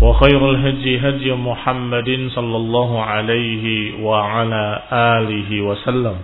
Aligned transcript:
وخير 0.00 0.50
الهدي 0.50 1.08
هدي 1.08 1.32
محمد 1.32 2.28
صلى 2.32 2.56
الله 2.56 3.02
عليه 3.02 3.64
وعلى 4.04 4.82
آله 4.92 5.60
وسلم. 5.60 6.16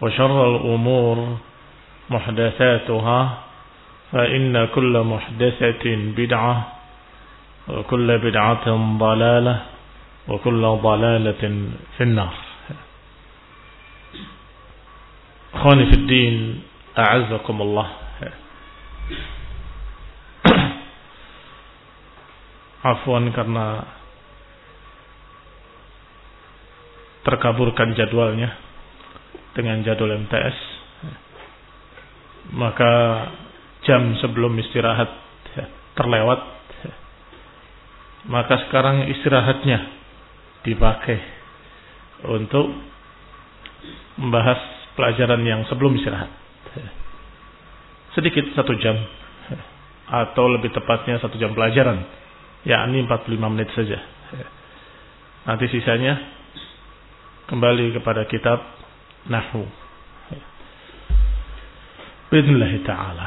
وشر 0.00 0.56
الأمور 0.56 1.36
محدثاتها 2.10 3.38
فإن 4.12 4.66
كل 4.74 4.94
محدثة 5.02 5.84
بدعة 6.16 6.56
وكل 7.68 8.18
بدعة 8.18 8.66
ضلالة 8.98 9.56
وكل 10.28 10.62
ضلالة 10.62 11.42
في 11.98 12.02
النار. 12.02 12.34
أخواني 15.54 15.86
في 15.86 15.92
الدين 15.92 16.62
أعزكم 16.98 17.62
الله. 17.62 17.86
Afwan 22.82 23.30
karena 23.30 23.86
terkaburkan 27.22 27.94
jadwalnya 27.94 28.58
dengan 29.54 29.86
jadwal 29.86 30.18
MTS 30.26 30.72
maka 32.50 32.92
jam 33.86 34.18
sebelum 34.18 34.58
istirahat 34.58 35.10
terlewat. 35.94 36.40
Maka 38.22 38.54
sekarang 38.66 39.10
istirahatnya 39.10 39.78
dipakai 40.62 41.18
untuk 42.30 42.70
membahas 44.14 44.58
pelajaran 44.94 45.42
yang 45.42 45.66
sebelum 45.66 45.98
istirahat. 45.98 46.30
Sedikit 48.14 48.46
satu 48.54 48.78
jam 48.78 48.94
atau 50.06 50.44
lebih 50.54 50.70
tepatnya 50.70 51.18
satu 51.18 51.34
jam 51.40 51.50
pelajaran 51.56 52.04
yakni 52.66 53.04
45 53.06 53.52
menit 53.52 53.70
saja. 53.74 53.98
Nanti 55.42 55.66
sisanya 55.70 56.14
kembali 57.50 57.98
kepada 57.98 58.26
kitab 58.30 58.62
Nahwu. 59.26 59.66
Bismillah 62.32 62.72
taala. 62.86 63.26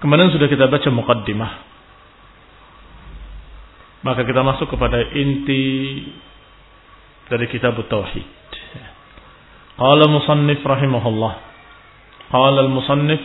Kemarin 0.00 0.32
sudah 0.32 0.48
kita 0.48 0.68
baca 0.68 0.88
muqaddimah. 0.92 1.52
Maka 4.00 4.24
kita 4.24 4.40
masuk 4.40 4.72
kepada 4.72 4.96
inti 5.12 5.64
dari 7.28 7.46
kitab 7.52 7.76
Tauhid. 7.84 8.28
Qala 9.76 10.04
musannif 10.08 10.60
rahimahullah. 10.64 11.34
Qala 12.32 12.58
al-musannif 12.64 13.20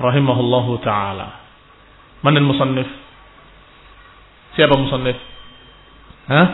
rahimahullahu 0.00 0.80
taala. 0.84 1.40
Man 2.20 2.36
al-musannif? 2.36 3.05
Siapa 4.56 4.72
musannif? 4.72 5.20
Hah? 6.32 6.48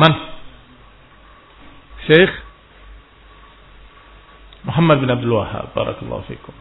Man? 0.00 0.12
Syekh 2.08 2.32
Muhammad 4.64 5.04
bin 5.04 5.12
Abdul 5.12 5.36
Wahab. 5.36 5.76
Barakallahu 5.76 6.24
fikum. 6.24 6.56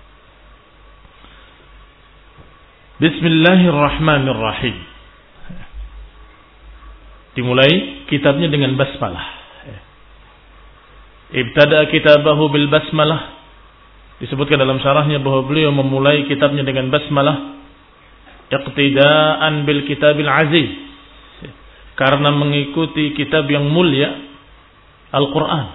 Bismillahirrahmanirrahim. 3.00 4.78
Dimulai 7.34 8.06
kitabnya 8.12 8.52
dengan 8.52 8.75
basmalah. 8.75 9.42
Ibtada 11.34 11.90
kitabahu 11.90 12.52
bil 12.52 12.68
basmalah. 12.70 13.42
Disebutkan 14.22 14.62
dalam 14.62 14.78
syarahnya 14.84 15.24
bahwa 15.24 15.48
beliau 15.48 15.74
memulai 15.74 16.30
kitabnya 16.30 16.62
dengan 16.62 16.94
basmalah 16.94 17.53
iqtidaan 18.50 19.64
bil 19.64 19.86
kitabil 19.88 20.28
aziz. 20.28 20.70
Karena 21.94 22.34
mengikuti 22.34 23.14
kitab 23.14 23.46
yang 23.48 23.70
mulia 23.70 24.09
Al-Quran. 25.14 25.66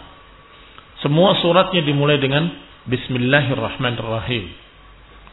Semua 0.99 1.39
suratnya 1.39 1.87
dimulai 1.87 2.19
dengan 2.19 2.51
Bismillahirrahmanirrahim. 2.91 4.45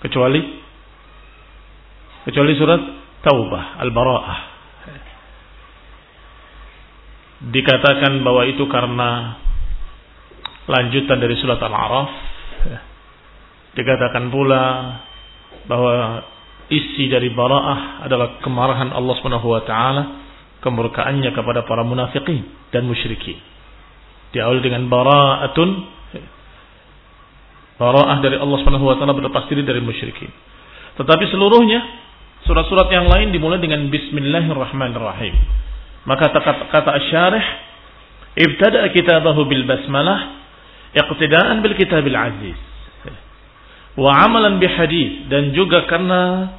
Kecuali 0.06 0.42
kecuali 2.30 2.54
surat 2.54 2.82
Taubah 3.26 3.82
Al-Bara'ah. 3.82 4.40
Dikatakan 7.50 8.22
bahwa 8.22 8.46
itu 8.46 8.64
karena 8.70 9.42
lanjutan 10.70 11.18
dari 11.18 11.34
surat 11.42 11.58
Al-A'raf. 11.58 12.12
Dikatakan 13.74 14.30
pula 14.30 14.64
bahwa 15.66 16.22
isi 16.70 17.12
dari 17.12 17.30
bara'ah 17.34 18.06
adalah 18.06 18.42
kemarahan 18.42 18.90
Allah 18.94 19.14
Subhanahu 19.22 19.48
wa 19.54 19.62
taala, 19.66 20.04
kemurkaannya 20.62 21.30
kepada 21.34 21.66
para 21.70 21.86
munafikin 21.86 22.46
dan 22.74 22.90
musyrikin. 22.90 23.38
Diawali 24.34 24.62
dengan 24.66 24.90
bara'atun 24.90 25.70
bara'ah 27.78 28.18
dari 28.24 28.40
Allah 28.40 28.58
Subhanahu 28.64 28.86
wa 28.90 28.96
taala 28.98 29.14
berlepas 29.14 29.46
diri 29.52 29.62
dari 29.62 29.84
musyrikin. 29.84 30.32
Tetapi 30.96 31.24
seluruhnya 31.30 31.82
surat-surat 32.48 32.88
yang 32.90 33.06
lain 33.10 33.36
dimulai 33.36 33.60
dengan 33.60 33.86
bismillahirrahmanirrahim. 33.92 35.36
Maka 36.06 36.30
kata, 36.30 36.70
kata 36.70 36.90
asy-syarih 37.02 37.46
ibtada 38.38 38.86
kitabahu 38.94 39.50
bil 39.50 39.66
basmalah 39.66 40.38
iqtidaan 40.94 41.66
bil 41.66 41.74
kitabil 41.74 42.14
aziz 42.14 42.58
wa 43.96 44.12
amalan 44.28 44.60
bihadis 44.60 45.32
dan 45.32 45.56
juga 45.56 45.88
karena 45.88 46.52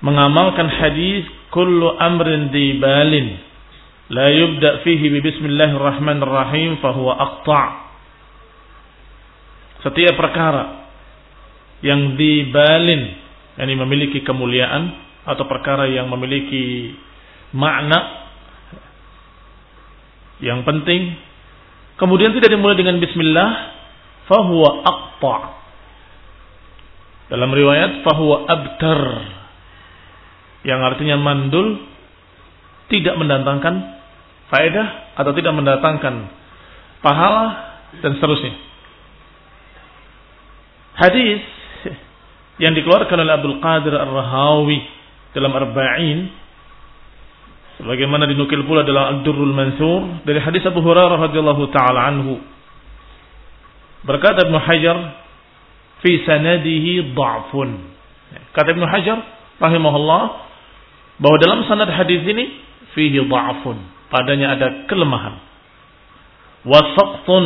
mengamalkan 0.00 0.66
hadis 0.68 1.28
kullu 1.52 1.92
amrin 2.00 2.48
dibalin 2.48 3.36
la 4.08 4.32
yubda 4.32 4.80
fihi 4.82 5.12
bi 5.12 5.20
bismillahirrahmanirrahim 5.20 6.80
fahuwa 6.80 7.20
aqta' 7.20 7.68
setiap 9.84 10.14
perkara 10.16 10.88
yang 11.84 12.16
dibalin 12.16 13.18
yakni 13.60 13.74
memiliki 13.76 14.24
kemuliaan 14.24 14.96
atau 15.28 15.44
perkara 15.44 15.86
yang 15.92 16.08
memiliki 16.08 16.96
makna 17.52 18.24
yang 20.40 20.64
penting 20.64 21.14
kemudian 22.00 22.32
tidak 22.34 22.50
dimulai 22.50 22.74
dengan 22.74 22.96
bismillah 22.98 23.50
fahuwa 24.32 24.70
aqta. 24.80 25.36
Dalam 27.28 27.52
riwayat 27.52 28.00
fahuwa 28.00 28.48
abtar 28.48 29.00
yang 30.64 30.80
artinya 30.80 31.20
mandul 31.20 31.84
tidak 32.88 33.12
mendatangkan 33.20 33.74
faedah 34.48 35.16
atau 35.20 35.32
tidak 35.36 35.52
mendatangkan 35.52 36.32
pahala 37.04 37.44
dan 38.00 38.16
seterusnya. 38.16 38.56
Hadis 40.96 41.40
yang 42.60 42.72
dikeluarkan 42.76 43.16
oleh 43.16 43.32
Abdul 43.32 43.58
Qadir 43.64 43.96
Ar-Rahawi 43.96 44.78
dalam 45.32 45.52
Arba'in 45.56 46.18
sebagaimana 47.80 48.28
dinukil 48.28 48.64
pula 48.68 48.84
dalam 48.84 49.20
Ad-Durrul 49.20 49.56
Mansur 49.56 50.24
dari 50.28 50.40
hadis 50.40 50.64
Abu 50.68 50.84
Hurairah 50.84 51.16
radhiyallahu 51.32 51.64
taala 51.72 52.12
anhu 52.12 52.51
berkata 54.02 54.46
Ibnu 54.46 54.58
Hajar 54.58 54.96
fi 56.02 56.22
sanadihi 56.26 57.14
dha'fun 57.14 57.70
kata 58.52 58.68
Ibnu 58.74 58.86
Hajar 58.88 59.18
rahimahullah 59.62 60.22
bahwa 61.22 61.36
dalam 61.38 61.62
sanad 61.70 61.86
hadis 61.92 62.26
ini 62.26 62.44
fihi 62.96 63.22
dha'fun, 63.22 63.76
padanya 64.10 64.58
ada 64.58 64.90
kelemahan. 64.90 65.38
Wasaqtun 66.62 67.44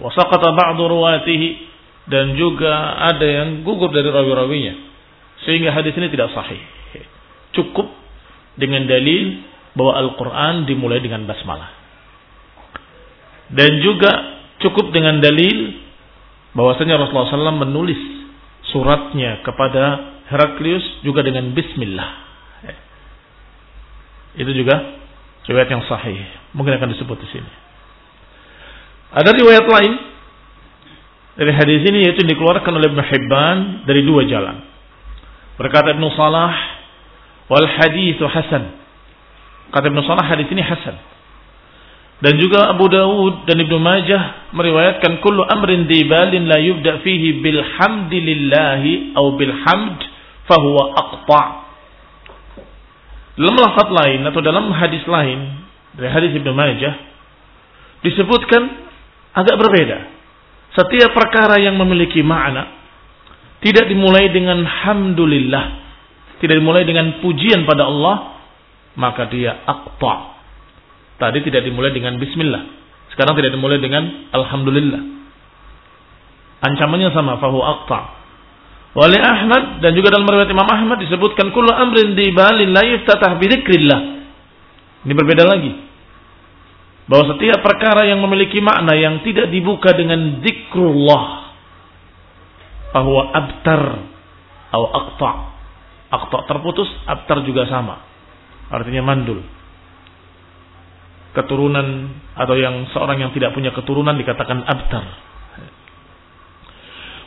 wasaqata 0.00 0.52
ba'du 0.56 0.84
ruwatihi 0.88 1.48
dan 2.08 2.36
juga 2.40 3.04
ada 3.04 3.24
yang 3.24 3.62
gugur 3.62 3.92
dari 3.92 4.08
rawi-rawinya 4.08 4.74
sehingga 5.44 5.72
hadis 5.76 5.92
ini 5.96 6.08
tidak 6.08 6.32
sahih. 6.32 6.60
Cukup 7.52 7.88
dengan 8.60 8.84
dalil 8.84 9.44
bahwa 9.76 9.92
Al-Qur'an 10.08 10.68
dimulai 10.68 11.00
dengan 11.00 11.24
basmalah. 11.24 11.72
Dan 13.48 13.80
juga 13.80 14.12
cukup 14.62 14.90
dengan 14.90 15.22
dalil 15.22 15.78
bahwasanya 16.54 16.98
Rasulullah 16.98 17.30
SAW 17.30 17.64
menulis 17.64 18.00
suratnya 18.70 19.40
kepada 19.46 20.16
Heraklius 20.28 21.02
juga 21.06 21.24
dengan 21.24 21.54
bismillah. 21.56 22.10
Itu 24.38 24.52
juga 24.54 24.76
riwayat 25.48 25.68
yang 25.72 25.82
sahih. 25.88 26.20
Mungkin 26.52 26.76
akan 26.76 26.92
disebut 26.92 27.16
di 27.18 27.28
sini. 27.32 27.50
Ada 29.08 29.32
riwayat 29.32 29.64
lain 29.64 29.92
dari 31.38 31.52
hadis 31.56 31.80
ini 31.88 31.98
yaitu 32.04 32.22
dikeluarkan 32.28 32.72
oleh 32.76 32.92
Ibn 32.92 33.00
Hibban 33.08 33.58
dari 33.88 34.04
dua 34.04 34.28
jalan. 34.28 34.60
Berkata 35.56 35.96
Ibn 35.96 36.04
Salah, 36.14 36.54
wal 37.48 37.66
hadithu 37.66 38.28
hasan. 38.28 38.78
Kata 39.72 39.88
Ibn 39.88 40.00
Salah 40.04 40.26
hadis 40.28 40.46
ini 40.52 40.60
hasan. 40.60 40.98
Dan 42.18 42.34
juga 42.34 42.66
Abu 42.74 42.90
Dawud 42.90 43.46
dan 43.46 43.62
Ibnu 43.62 43.78
Majah 43.78 44.50
meriwayatkan 44.50 45.22
kullu 45.22 45.46
amrin 45.46 45.86
dibalin 45.86 46.50
la 46.50 46.58
yubda 46.58 46.98
fihi 47.06 47.38
bilhamdillahi 47.38 49.14
atau 49.14 49.38
bilhamd 49.38 49.98
fahuwa 50.50 50.98
aqta' 50.98 51.46
Dalam 53.38 53.54
lafaz 53.54 53.88
lain 53.94 54.26
atau 54.26 54.42
dalam 54.42 54.66
hadis 54.74 55.06
lain 55.06 55.62
dari 55.94 56.10
hadis 56.10 56.34
Ibnu 56.34 56.50
Majah 56.58 56.94
disebutkan 58.02 58.62
agak 59.30 59.54
berbeda. 59.54 59.98
Setiap 60.74 61.14
perkara 61.14 61.62
yang 61.62 61.78
memiliki 61.78 62.18
makna 62.26 62.66
tidak 63.62 63.86
dimulai 63.86 64.30
dengan 64.34 64.62
hamdulillah, 64.66 65.66
tidak 66.42 66.58
dimulai 66.58 66.82
dengan 66.82 67.22
pujian 67.22 67.62
pada 67.62 67.86
Allah, 67.86 68.42
maka 68.98 69.30
dia 69.30 69.54
aqta. 69.62 70.37
Tadi 71.18 71.38
tidak 71.42 71.66
dimulai 71.66 71.90
dengan 71.90 72.14
bismillah. 72.16 72.62
Sekarang 73.10 73.34
tidak 73.34 73.58
dimulai 73.58 73.82
dengan 73.82 74.30
alhamdulillah. 74.30 75.02
Ancamannya 76.62 77.10
sama, 77.10 77.42
fahu 77.42 77.58
aqta. 77.58 78.00
Oleh 78.98 79.20
Ahmad 79.20 79.82
dan 79.82 79.94
juga 79.94 80.14
dalam 80.14 80.26
riwayat 80.26 80.50
Imam 80.50 80.66
Ahmad 80.66 80.98
disebutkan 81.02 81.54
kullu 81.54 81.70
amrin 81.70 82.14
dibalin 82.18 82.70
la 82.70 82.82
yuftatah 82.86 83.38
bidzikrillah. 83.38 84.00
Ini 85.06 85.12
berbeda 85.14 85.44
lagi. 85.46 85.74
Bahwa 87.10 87.34
setiap 87.34 87.62
perkara 87.62 88.06
yang 88.06 88.22
memiliki 88.22 88.62
makna 88.62 88.94
yang 88.94 89.22
tidak 89.26 89.50
dibuka 89.50 89.94
dengan 89.94 90.42
zikrullah 90.42 91.48
bahwa 92.92 93.22
abtar 93.32 93.82
atau 94.68 94.84
aqta. 94.92 95.32
Aqta 96.08 96.36
terputus, 96.48 96.88
abtar 97.04 97.44
juga 97.44 97.68
sama. 97.68 98.00
Artinya 98.72 99.04
mandul. 99.04 99.44
Keturunan 101.38 102.18
atau 102.34 102.58
yang 102.58 102.90
seorang 102.90 103.22
yang 103.22 103.30
tidak 103.30 103.54
punya 103.54 103.70
keturunan 103.70 104.18
dikatakan 104.18 104.58
abtar. 104.66 105.04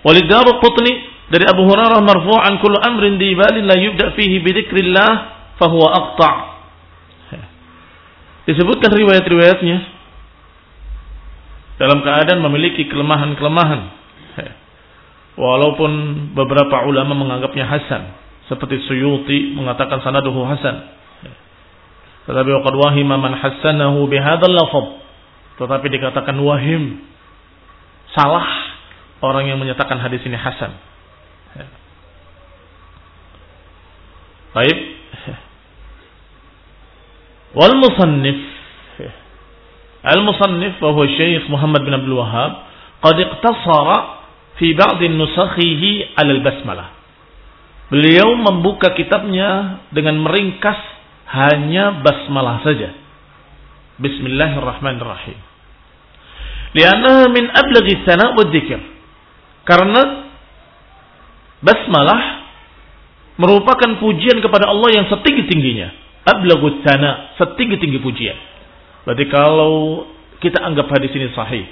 Walidaru 0.03 0.59
Qutni 0.59 0.93
dari 1.31 1.47
Abu 1.47 1.63
Hurairah 1.63 2.03
marfu'an 2.03 2.59
kullu 2.59 2.75
amrin 2.75 3.15
dibalin 3.15 3.63
la 3.63 3.79
yubda 3.79 4.11
fihi 4.19 4.43
bi 4.43 4.51
dzikrillah 4.51 5.11
aqta'. 5.63 6.35
Disebutkan 8.51 8.91
riwayat-riwayatnya 8.91 9.77
dalam 11.79 12.03
keadaan 12.03 12.41
memiliki 12.43 12.89
kelemahan-kelemahan. 12.91 13.81
Walaupun 15.39 15.91
beberapa 16.35 16.83
ulama 16.83 17.15
menganggapnya 17.15 17.63
hasan, 17.63 18.11
seperti 18.51 18.83
Suyuti 18.89 19.55
mengatakan 19.55 20.03
sanaduhu 20.03 20.43
hasan. 20.43 20.99
Tetapi 22.29 22.49
waqad 22.61 22.75
wahima 22.77 23.17
man 23.17 23.33
hasanahu 23.33 24.05
bihadzal. 24.05 24.53
Tetapi 25.57 25.85
dikatakan 25.89 26.37
wahim. 26.41 27.01
Salah 28.11 28.45
orang 29.21 29.47
yang 29.47 29.57
menyatakan 29.61 30.01
hadis 30.01 30.19
ini 30.27 30.35
hasan 30.35 30.75
Baik. 34.51 34.77
Wal 37.55 37.75
musannif 37.79 38.51
Al-musannif 40.01 40.81
wa 40.81 40.97
huwa 40.97 41.05
Syekh 41.13 41.45
Muhammad 41.45 41.85
bin 41.85 41.93
Abdul 41.93 42.17
Wahhab 42.17 42.65
qad 43.05 43.21
iqtasara 43.21 43.97
fi 44.57 44.73
ba'd 44.73 44.97
nusakhihi 44.97 46.17
'ala 46.17 46.31
al-basmalah. 46.41 46.87
Beliau 47.93 48.33
membuka 48.33 48.97
kitabnya 48.97 49.83
dengan 49.93 50.17
meringkas 50.25 50.79
hanya 51.29 52.01
basmalah 52.01 52.63
saja. 52.65 52.95
Bismillahirrahmanirrahim. 54.01 55.37
Lianna 56.73 57.27
min 57.29 57.45
ablaghi 57.51 58.01
sana 58.07 58.33
wa 58.33 58.43
dzikr. 58.47 58.79
Karena 59.67 60.01
basmalah 61.61 62.21
merupakan 63.37 63.99
pujian 64.01 64.41
kepada 64.41 64.71
Allah 64.71 64.89
yang 64.95 65.05
setinggi-tingginya. 65.11 65.89
Ablagut 66.21 66.81
sana, 66.85 67.33
setinggi-tinggi 67.37 67.99
pujian. 68.01 68.37
Berarti 69.05 69.25
kalau 69.29 70.05
kita 70.41 70.61
anggap 70.61 70.89
hadis 70.93 71.13
ini 71.17 71.33
sahih, 71.33 71.65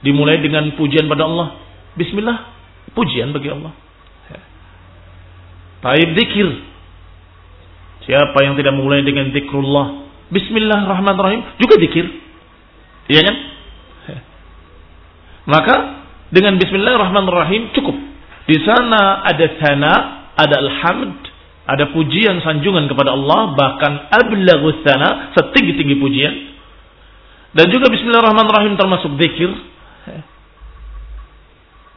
dimulai 0.00 0.40
dengan 0.40 0.72
pujian 0.76 1.08
pada 1.08 1.28
Allah, 1.28 1.48
bismillah, 1.96 2.52
pujian 2.96 3.32
bagi 3.32 3.52
Allah. 3.52 3.72
Taib 5.84 6.16
zikir. 6.16 6.48
Siapa 8.04 8.36
yang 8.44 8.54
tidak 8.60 8.76
memulai 8.76 9.00
dengan 9.00 9.32
zikrullah, 9.32 10.04
bismillahirrahmanirrahim, 10.28 11.56
juga 11.56 11.74
zikir. 11.80 12.04
Iya 13.08 13.20
kan? 13.24 13.36
Maka 15.52 15.74
dengan 16.28 16.60
bismillahirrahmanirrahim 16.60 17.72
cukup. 17.72 17.96
Di 18.44 18.60
sana 18.60 19.24
ada 19.24 19.46
sana, 19.56 19.92
ada 20.36 20.56
alhamd, 20.60 21.16
ada 21.64 21.84
pujian 21.96 22.44
sanjungan 22.44 22.92
kepada 22.92 23.16
Allah, 23.16 23.56
bahkan 23.56 24.12
ablaghus 24.12 24.84
sana, 24.84 25.32
setinggi-tinggi 25.32 25.96
pujian. 25.96 26.34
Dan 27.56 27.72
juga 27.72 27.88
bismillahirrahmanirrahim 27.88 28.76
termasuk 28.76 29.16
zikir. 29.16 29.48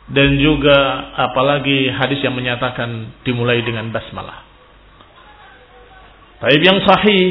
Dan 0.08 0.40
juga 0.40 1.12
apalagi 1.20 1.92
hadis 1.92 2.24
yang 2.24 2.32
menyatakan 2.32 3.12
dimulai 3.28 3.60
dengan 3.60 3.92
basmalah. 3.92 4.47
Tapi 6.38 6.62
yang 6.62 6.80
sahih 6.86 7.26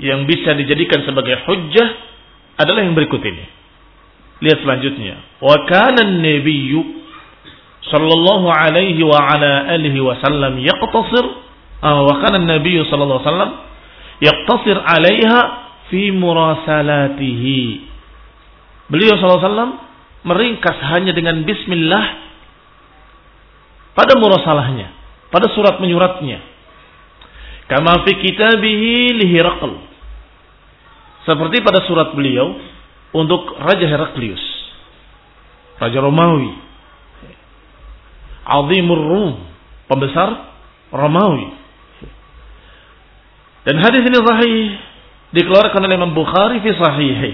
yang 0.00 0.20
bisa 0.28 0.56
dijadikan 0.56 1.04
sebagai 1.04 1.44
hujjah 1.44 1.88
adalah 2.60 2.84
yang 2.84 2.96
berikut 2.96 3.20
ini. 3.24 3.44
Lihat 4.40 4.64
selanjutnya. 4.64 5.40
Wa 5.40 5.68
kana 5.68 6.04
nabiyyu 6.08 7.00
sallallahu 7.88 8.48
alaihi 8.48 9.00
wa 9.04 9.16
ala 9.16 9.72
alihi 9.72 10.00
wasallam 10.00 10.60
yaqtasir 10.60 11.24
uh, 11.80 12.00
wa 12.04 12.14
kana 12.20 12.44
Nabi 12.44 12.76
sallallahu 12.84 13.20
alaihi 13.20 13.28
wasallam 13.32 13.52
yaqtasir 14.20 14.76
'alaiha 14.76 15.40
fi 15.88 16.02
murasalatihi. 16.12 17.60
Beliau 18.92 19.16
sallallahu 19.16 19.40
alaihi 19.40 19.48
wasallam 19.48 19.72
meringkas 20.28 20.76
hanya 20.92 21.12
dengan 21.16 21.40
bismillah 21.48 22.04
pada 23.96 24.12
murasalahnya, 24.20 24.92
pada 25.32 25.48
surat 25.56 25.80
menyuratnya. 25.80 26.49
Kama 27.70 28.02
fi 28.02 28.12
kitabihi 28.18 29.14
li 29.14 29.26
Seperti 31.22 31.62
pada 31.62 31.86
surat 31.86 32.10
beliau 32.18 32.58
untuk 33.14 33.54
Raja 33.62 33.86
Heraklius. 33.86 34.42
Raja 35.78 36.02
Romawi. 36.02 36.50
Azimur 38.42 38.98
Rum. 38.98 39.32
Pembesar 39.86 40.50
Romawi. 40.90 41.54
Dan 43.70 43.76
hadis 43.78 44.02
ini 44.02 44.18
sahih 44.18 44.58
dikeluarkan 45.30 45.84
oleh 45.86 45.94
Imam 45.94 46.10
Bukhari 46.10 46.58
fi 46.58 46.74
sahihi. 46.74 47.32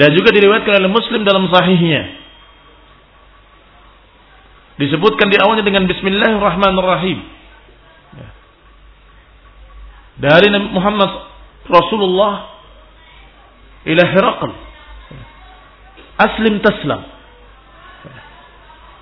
Dan 0.00 0.16
juga 0.16 0.32
diriwayatkan 0.32 0.80
oleh 0.80 0.88
Muslim 0.88 1.28
dalam 1.28 1.44
sahihnya. 1.52 2.16
Disebutkan 4.80 5.28
di 5.28 5.36
awalnya 5.36 5.66
dengan 5.66 5.84
Bismillahirrahmanirrahim. 5.84 7.39
Dari 10.20 10.52
Muhammad 10.52 11.10
Rasulullah 11.64 12.60
ila 13.88 14.04
Herakl. 14.04 14.52
Aslim 16.20 16.60
taslam. 16.60 17.08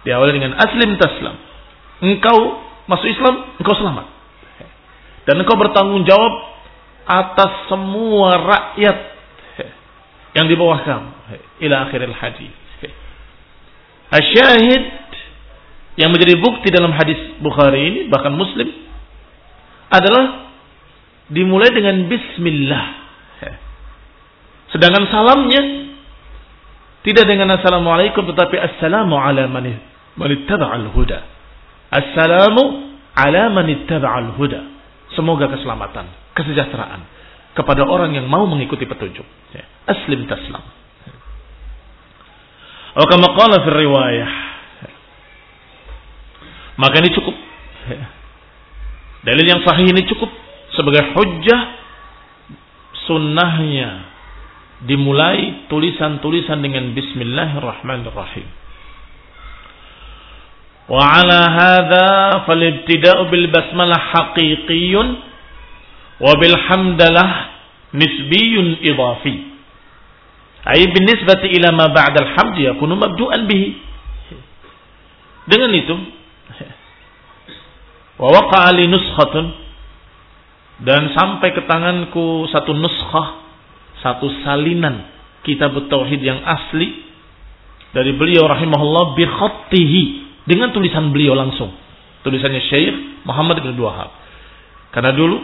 Diawali 0.06 0.30
dengan 0.38 0.54
aslim 0.62 0.94
taslam. 1.02 1.36
Engkau 1.98 2.62
masuk 2.86 3.10
Islam, 3.10 3.58
engkau 3.58 3.74
selamat. 3.74 4.06
Dan 5.26 5.42
engkau 5.42 5.58
bertanggung 5.58 6.06
jawab 6.06 6.32
atas 7.04 7.66
semua 7.66 8.38
rakyat 8.38 8.98
yang 10.38 10.46
di 10.46 10.54
bawah 10.54 10.78
kamu. 10.86 11.10
Ila 11.66 11.90
akhiril 11.90 12.14
hadis. 12.14 12.54
Asyahid 14.08 14.84
yang 15.98 16.14
menjadi 16.14 16.38
bukti 16.38 16.70
dalam 16.70 16.94
hadis 16.94 17.18
Bukhari 17.42 17.90
ini, 17.90 18.00
bahkan 18.06 18.32
Muslim, 18.32 18.70
adalah 19.90 20.47
dimulai 21.32 21.70
dengan 21.72 22.08
Bismillah. 22.08 22.86
Sedangkan 24.68 25.08
salamnya 25.08 25.62
tidak 27.04 27.24
dengan 27.24 27.56
Assalamualaikum 27.56 28.20
tetapi 28.28 28.56
Assalamu 28.60 29.16
ala 29.16 29.48
man 29.48 29.64
ittaba'al 30.28 30.92
huda. 30.92 31.18
Assalamu 31.88 32.92
ala 33.16 33.48
man 33.48 33.64
ittaba'al 33.64 34.36
huda. 34.36 34.60
Semoga 35.16 35.48
keselamatan, 35.48 36.04
kesejahteraan 36.36 37.00
kepada 37.56 37.88
orang 37.88 38.12
yang 38.12 38.28
mau 38.28 38.44
mengikuti 38.44 38.84
petunjuk. 38.84 39.24
Ya. 39.56 39.64
Aslim 39.88 40.28
taslam. 40.28 40.64
Wa 42.92 43.04
qala 43.08 43.56
fi 43.64 43.70
riwayah. 43.72 44.32
Maka 46.76 46.94
ini 47.00 47.10
cukup. 47.16 47.36
Ya. 47.88 48.04
Dalil 49.32 49.46
yang 49.48 49.64
sahih 49.64 49.88
ini 49.88 50.04
cukup 50.06 50.28
sebagai 50.78 51.10
hujjah 51.18 51.60
sunnahnya 53.10 54.06
dimulai 54.86 55.66
tulisan-tulisan 55.66 56.62
dengan 56.62 56.94
bismillahirrahmanirrahim. 56.94 58.46
Wa 60.86 61.02
ala 61.02 61.40
hadha 61.50 62.08
falibtida'u 62.46 63.26
bil 63.26 63.50
basmalah 63.50 63.98
haqiqiyun 63.98 65.08
wa 66.22 66.32
bil 66.38 66.56
hamdalah 66.70 67.30
nisbiyun 67.90 68.78
idafi. 68.78 69.50
Ay 70.62 70.86
binisbati 70.94 71.58
ila 71.58 71.74
ma 71.74 71.86
ba'da 71.90 72.22
al-hamd 72.22 72.56
yakunu 72.62 72.94
mabdu'an 72.94 73.50
bihi. 73.50 73.68
Dengan 75.48 75.74
itu 75.74 75.96
wa 78.18 78.28
waqa'a 78.30 78.78
li 78.78 78.86
nuskhatun 78.86 79.67
dan 80.78 81.10
sampai 81.10 81.50
ke 81.54 81.66
tanganku 81.66 82.46
satu 82.54 82.70
nuskhah 82.70 83.28
satu 83.98 84.30
salinan 84.46 85.10
kitab 85.42 85.74
tauhid 85.90 86.22
yang 86.22 86.38
asli 86.46 87.08
dari 87.90 88.14
beliau 88.14 88.46
rahimahullah 88.46 89.16
bi 89.18 89.24
khattihi 89.26 90.02
dengan 90.44 90.70
tulisan 90.70 91.10
beliau 91.10 91.34
langsung. 91.34 91.72
Tulisannya 92.22 92.62
Syekh 92.68 93.24
Muhammad 93.24 93.64
bin 93.64 93.74
Wahab. 93.80 94.12
Karena 94.92 95.12
dulu 95.12 95.36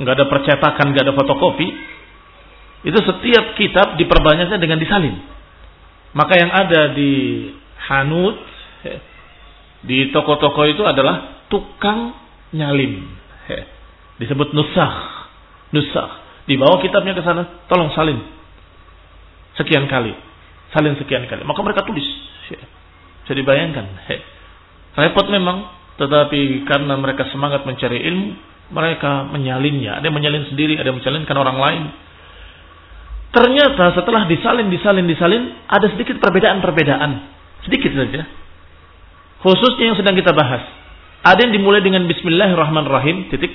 nggak 0.00 0.14
ada 0.16 0.26
percetakan, 0.28 0.86
nggak 0.92 1.04
ada 1.04 1.14
fotokopi. 1.14 1.68
Itu 2.86 2.98
setiap 3.02 3.56
kitab 3.58 3.96
diperbanyaknya 3.98 4.58
dengan 4.60 4.78
disalin. 4.78 5.16
Maka 6.16 6.34
yang 6.38 6.52
ada 6.52 6.96
di 6.96 7.12
Hanut 7.86 8.36
di 9.86 10.10
toko-toko 10.10 10.64
itu 10.66 10.82
adalah 10.82 11.46
tukang 11.46 12.14
nyalin. 12.50 13.04
Disebut 14.16 14.52
nusah. 14.56 14.92
Nusah. 15.72 16.10
Dibawa 16.46 16.78
kitabnya 16.78 17.12
ke 17.12 17.22
sana, 17.26 17.66
tolong 17.66 17.90
salin. 17.92 18.22
Sekian 19.58 19.90
kali. 19.90 20.14
Salin 20.70 20.94
sekian 21.00 21.26
kali. 21.26 21.42
Maka 21.42 21.60
mereka 21.64 21.82
tulis. 21.82 22.06
Bisa 23.26 23.32
dibayangkan. 23.34 23.84
Repot 24.94 25.26
memang, 25.26 25.66
tetapi 25.98 26.62
karena 26.64 26.94
mereka 26.94 27.26
semangat 27.34 27.66
mencari 27.66 27.98
ilmu, 28.06 28.28
mereka 28.70 29.26
menyalinnya. 29.26 29.98
Ada 29.98 30.06
yang 30.06 30.16
menyalin 30.16 30.44
sendiri, 30.46 30.78
ada 30.78 30.88
yang 30.88 30.98
menyalinkan 31.02 31.36
orang 31.36 31.58
lain. 31.58 31.82
Ternyata 33.34 33.92
setelah 33.98 34.24
disalin, 34.30 34.70
disalin, 34.70 35.04
disalin, 35.10 35.42
ada 35.66 35.90
sedikit 35.92 36.16
perbedaan-perbedaan. 36.22 37.10
Sedikit 37.66 37.92
saja. 37.92 38.24
Khususnya 39.42 39.92
yang 39.92 39.98
sedang 39.98 40.16
kita 40.16 40.32
bahas. 40.32 40.62
Ada 41.26 41.50
yang 41.50 41.58
dimulai 41.58 41.82
dengan 41.82 42.06
Bismillahirrahmanirrahim, 42.06 43.28
titik. 43.34 43.50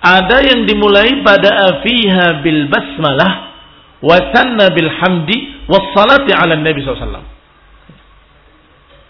Ada 0.00 0.36
yang 0.40 0.64
dimulai 0.64 1.20
pada 1.20 1.84
fiha 1.84 2.40
bil 2.40 2.72
basmalah 2.72 3.32
wa 4.00 4.16
sanna 4.32 4.72
bil 4.72 4.88
hamdi 4.88 5.68
was 5.68 5.84
salati 5.92 6.32
ala 6.32 6.56
nabi 6.56 6.80
SAW. 6.80 7.20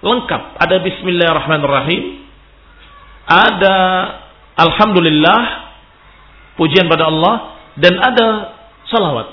Lengkap. 0.00 0.42
Ada 0.58 0.76
bismillahirrahmanirrahim. 0.82 2.02
Ada 3.30 3.76
alhamdulillah. 4.58 5.40
Pujian 6.58 6.90
pada 6.90 7.06
Allah. 7.06 7.34
Dan 7.78 7.94
ada 8.00 8.26
salawat. 8.90 9.28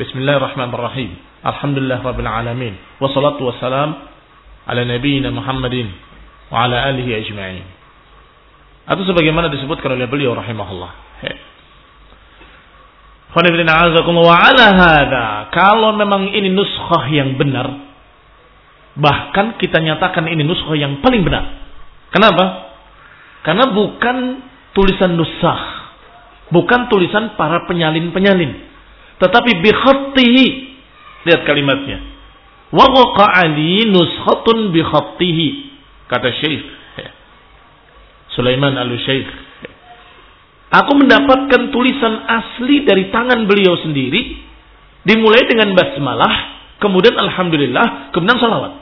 Bismillahirrahmanirrahim. 0.00 1.20
Alhamdulillah 1.44 2.00
rabbil 2.00 2.30
alamin. 2.30 2.74
Wassalatu 2.96 3.44
wassalam 3.44 4.08
ala 4.64 4.82
nabiyina 4.88 5.28
Muhammadin 5.28 5.92
wa 6.48 6.64
ala 6.64 6.88
alihi 6.88 7.20
ajma'in. 7.20 7.79
Atau 8.88 9.04
sebagaimana 9.04 9.52
disebutkan 9.52 9.96
oleh 9.96 10.08
beliau 10.08 10.32
rahimahullah. 10.36 10.92
Kalau 15.54 15.90
memang 15.94 16.34
ini 16.34 16.50
nuskhah 16.50 17.04
yang 17.14 17.38
benar, 17.38 17.70
bahkan 18.98 19.54
kita 19.54 19.78
nyatakan 19.78 20.26
ini 20.26 20.42
nuskhah 20.42 20.74
yang 20.74 20.98
paling 20.98 21.22
benar. 21.22 21.46
Kenapa? 22.10 22.74
Karena 23.46 23.70
bukan 23.70 24.42
tulisan 24.74 25.14
nusah, 25.14 25.94
bukan 26.50 26.90
tulisan 26.90 27.38
para 27.38 27.70
penyalin-penyalin, 27.70 28.52
tetapi 29.22 29.50
bikhatihi. 29.62 30.46
Lihat 31.20 31.44
kalimatnya. 31.44 32.00
Wa 32.72 32.88
waqa'ali 32.88 33.92
nuskhatun 33.92 34.72
bikhatihi. 34.72 35.48
Kata 36.10 36.32
Syekh 36.42 36.79
Sulaiman 38.40 38.72
al-Syaikh. 38.80 39.30
Aku 40.70 40.96
mendapatkan 40.96 41.68
tulisan 41.68 42.24
asli 42.24 42.88
dari 42.88 43.12
tangan 43.12 43.44
beliau 43.44 43.76
sendiri. 43.84 44.48
Dimulai 45.04 45.44
dengan 45.44 45.76
basmalah. 45.76 46.34
Kemudian 46.80 47.20
Alhamdulillah. 47.20 48.16
Kemudian 48.16 48.40
salawat. 48.40 48.72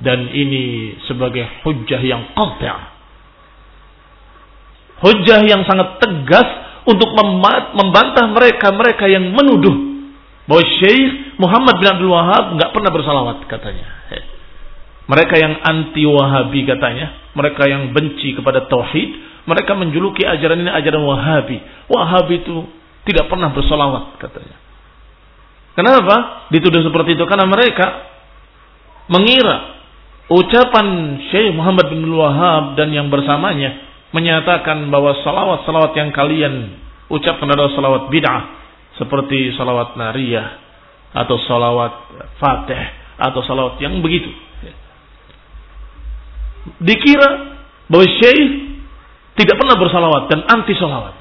Dan 0.00 0.32
ini 0.32 0.96
sebagai 1.04 1.44
hujah 1.62 2.00
yang 2.00 2.32
qat'ah. 2.32 2.82
Hujah 5.02 5.44
yang 5.44 5.66
sangat 5.68 6.00
tegas 6.00 6.48
untuk 6.86 7.10
membantah 7.74 8.26
mereka-mereka 8.32 9.06
yang 9.06 9.30
menuduh 9.30 9.92
bahwa 10.46 10.62
Syekh 10.82 11.38
Muhammad 11.38 11.78
bin 11.78 11.86
Abdul 11.86 12.10
Wahab 12.10 12.58
nggak 12.58 12.70
pernah 12.74 12.90
bersalawat 12.90 13.46
katanya. 13.46 14.01
Mereka 15.10 15.34
yang 15.34 15.54
anti 15.66 16.06
Wahabi 16.06 16.62
katanya, 16.62 17.32
mereka 17.34 17.66
yang 17.66 17.90
benci 17.90 18.38
kepada 18.38 18.70
tauhid, 18.70 19.10
mereka 19.44 19.74
menjuluki 19.74 20.22
ajaran 20.22 20.62
ini 20.62 20.70
ajaran 20.70 21.02
Wahabi. 21.02 21.58
Wahabi 21.90 22.46
itu 22.46 22.56
tidak 23.02 23.26
pernah 23.26 23.50
bersolawat 23.50 24.22
katanya. 24.22 24.56
Kenapa? 25.74 26.46
Dituduh 26.52 26.84
seperti 26.84 27.16
itu 27.16 27.24
karena 27.26 27.48
mereka 27.48 27.86
mengira 29.10 29.72
ucapan 30.30 31.18
Syekh 31.32 31.50
Muhammad 31.56 31.90
bin 31.90 32.06
Wahab 32.12 32.78
dan 32.78 32.92
yang 32.94 33.10
bersamanya 33.10 33.82
menyatakan 34.12 34.92
bahwa 34.92 35.16
salawat-salawat 35.24 35.92
yang 35.96 36.12
kalian 36.12 36.54
ucapkan 37.08 37.48
adalah 37.48 37.72
salawat 37.72 38.12
bid'ah 38.12 38.42
seperti 39.00 39.56
salawat 39.56 39.96
nariyah 39.96 40.60
atau 41.16 41.36
salawat 41.48 41.92
fatih 42.36 42.82
atau 43.16 43.40
salawat 43.42 43.80
yang 43.80 43.98
begitu. 44.04 44.28
Dikira 46.78 47.30
bahwa 47.90 48.06
Syekh 48.22 48.42
tidak 49.38 49.56
pernah 49.58 49.76
bersalawat 49.80 50.22
dan 50.30 50.40
anti 50.46 50.74
salawat. 50.78 51.14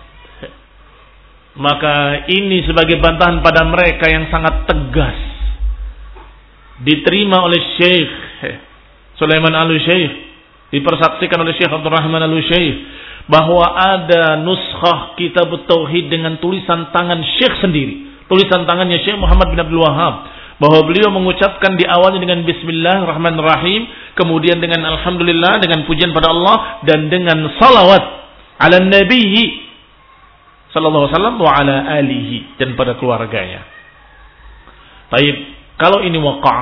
Maka 1.51 2.27
ini 2.31 2.63
sebagai 2.63 2.95
bantahan 3.01 3.43
pada 3.43 3.67
mereka 3.67 4.07
yang 4.07 4.31
sangat 4.31 4.69
tegas. 4.69 5.19
Diterima 6.81 7.43
oleh 7.43 7.61
Syekh 7.77 8.11
Sulaiman 9.21 9.53
al-Syekh. 9.53 10.33
Dipersaksikan 10.73 11.37
oleh 11.37 11.53
Syekh 11.53 11.69
Abdul 11.69 11.93
Rahman 11.93 12.25
al-Syekh. 12.25 12.75
Bahwa 13.29 13.77
ada 13.77 14.41
nuskhah 14.41 15.13
kitab 15.13 15.53
Tauhid 15.69 16.09
dengan 16.09 16.41
tulisan 16.41 16.89
tangan 16.89 17.21
Syekh 17.37 17.61
sendiri. 17.61 18.25
Tulisan 18.25 18.65
tangannya 18.65 18.97
Syekh 19.05 19.21
Muhammad 19.21 19.53
bin 19.53 19.61
Abdul 19.61 19.77
Wahab. 19.85 20.25
Bahwa 20.61 20.85
beliau 20.85 21.09
mengucapkan 21.09 21.73
di 21.73 21.89
awalnya 21.89 22.21
dengan 22.21 22.45
Bismillahirrahmanirrahim. 22.45 24.13
Kemudian 24.13 24.61
dengan 24.61 24.85
Alhamdulillah, 24.85 25.57
dengan 25.57 25.89
pujian 25.89 26.13
pada 26.13 26.29
Allah. 26.29 26.85
Dan 26.85 27.09
dengan 27.09 27.49
salawat 27.57 28.03
ala 28.61 28.77
Nabi 28.77 29.25
sallallahu 30.71 31.07
alaihi 31.07 31.15
wasallam 31.17 31.37
wa 31.41 31.51
ala 31.51 31.75
alihi 31.99 32.55
dan 32.55 32.73
pada 32.79 32.95
keluarganya. 32.95 33.65
Baik, 35.11 35.35
kalau 35.75 35.99
ini 36.05 36.15
waqa, 36.15 36.57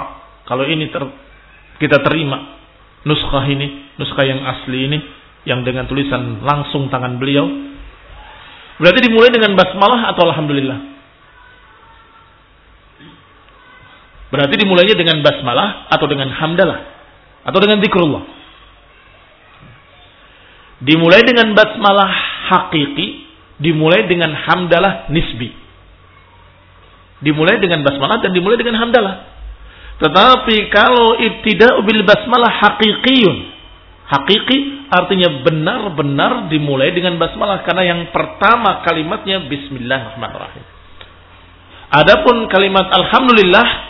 kalau 0.50 0.66
ini 0.66 0.90
ter, 0.90 1.06
kita 1.78 2.02
terima 2.02 2.58
nuskah 3.06 3.46
ini, 3.46 3.94
nuskah 4.02 4.26
yang 4.26 4.42
asli 4.42 4.90
ini 4.90 4.98
yang 5.46 5.62
dengan 5.62 5.86
tulisan 5.86 6.42
langsung 6.42 6.90
tangan 6.90 7.22
beliau. 7.22 7.46
Berarti 8.82 9.00
dimulai 9.06 9.30
dengan 9.30 9.54
basmalah 9.54 10.10
atau 10.16 10.24
alhamdulillah? 10.34 10.99
Berarti 14.30 14.56
dimulainya 14.62 14.94
dengan 14.94 15.26
basmalah 15.26 15.90
atau 15.90 16.06
dengan 16.06 16.30
hamdalah 16.30 16.80
atau 17.50 17.60
dengan 17.62 17.82
zikrullah. 17.82 18.24
Dimulai 20.80 21.26
dengan 21.26 21.58
basmalah 21.58 22.10
hakiki 22.54 23.26
dimulai 23.60 24.06
dengan 24.06 24.32
hamdalah 24.32 25.10
nisbi. 25.12 25.52
Dimulai 27.20 27.60
dengan 27.60 27.84
basmalah 27.84 28.24
dan 28.24 28.32
dimulai 28.32 28.56
dengan 28.56 28.80
hamdalah. 28.80 29.28
Tetapi 30.00 30.72
kalau 30.72 31.20
ibtida'u 31.20 31.84
bil 31.84 32.08
basmalah 32.08 32.54
haqiqiyun. 32.64 33.60
Hakiki 34.10 34.90
artinya 34.90 35.44
benar-benar 35.46 36.50
dimulai 36.50 36.96
dengan 36.96 37.20
basmalah 37.22 37.62
karena 37.62 37.94
yang 37.94 38.02
pertama 38.10 38.82
kalimatnya 38.88 39.46
bismillahirrahmanirrahim. 39.46 40.66
Adapun 41.94 42.50
kalimat 42.50 42.90
alhamdulillah 42.90 43.89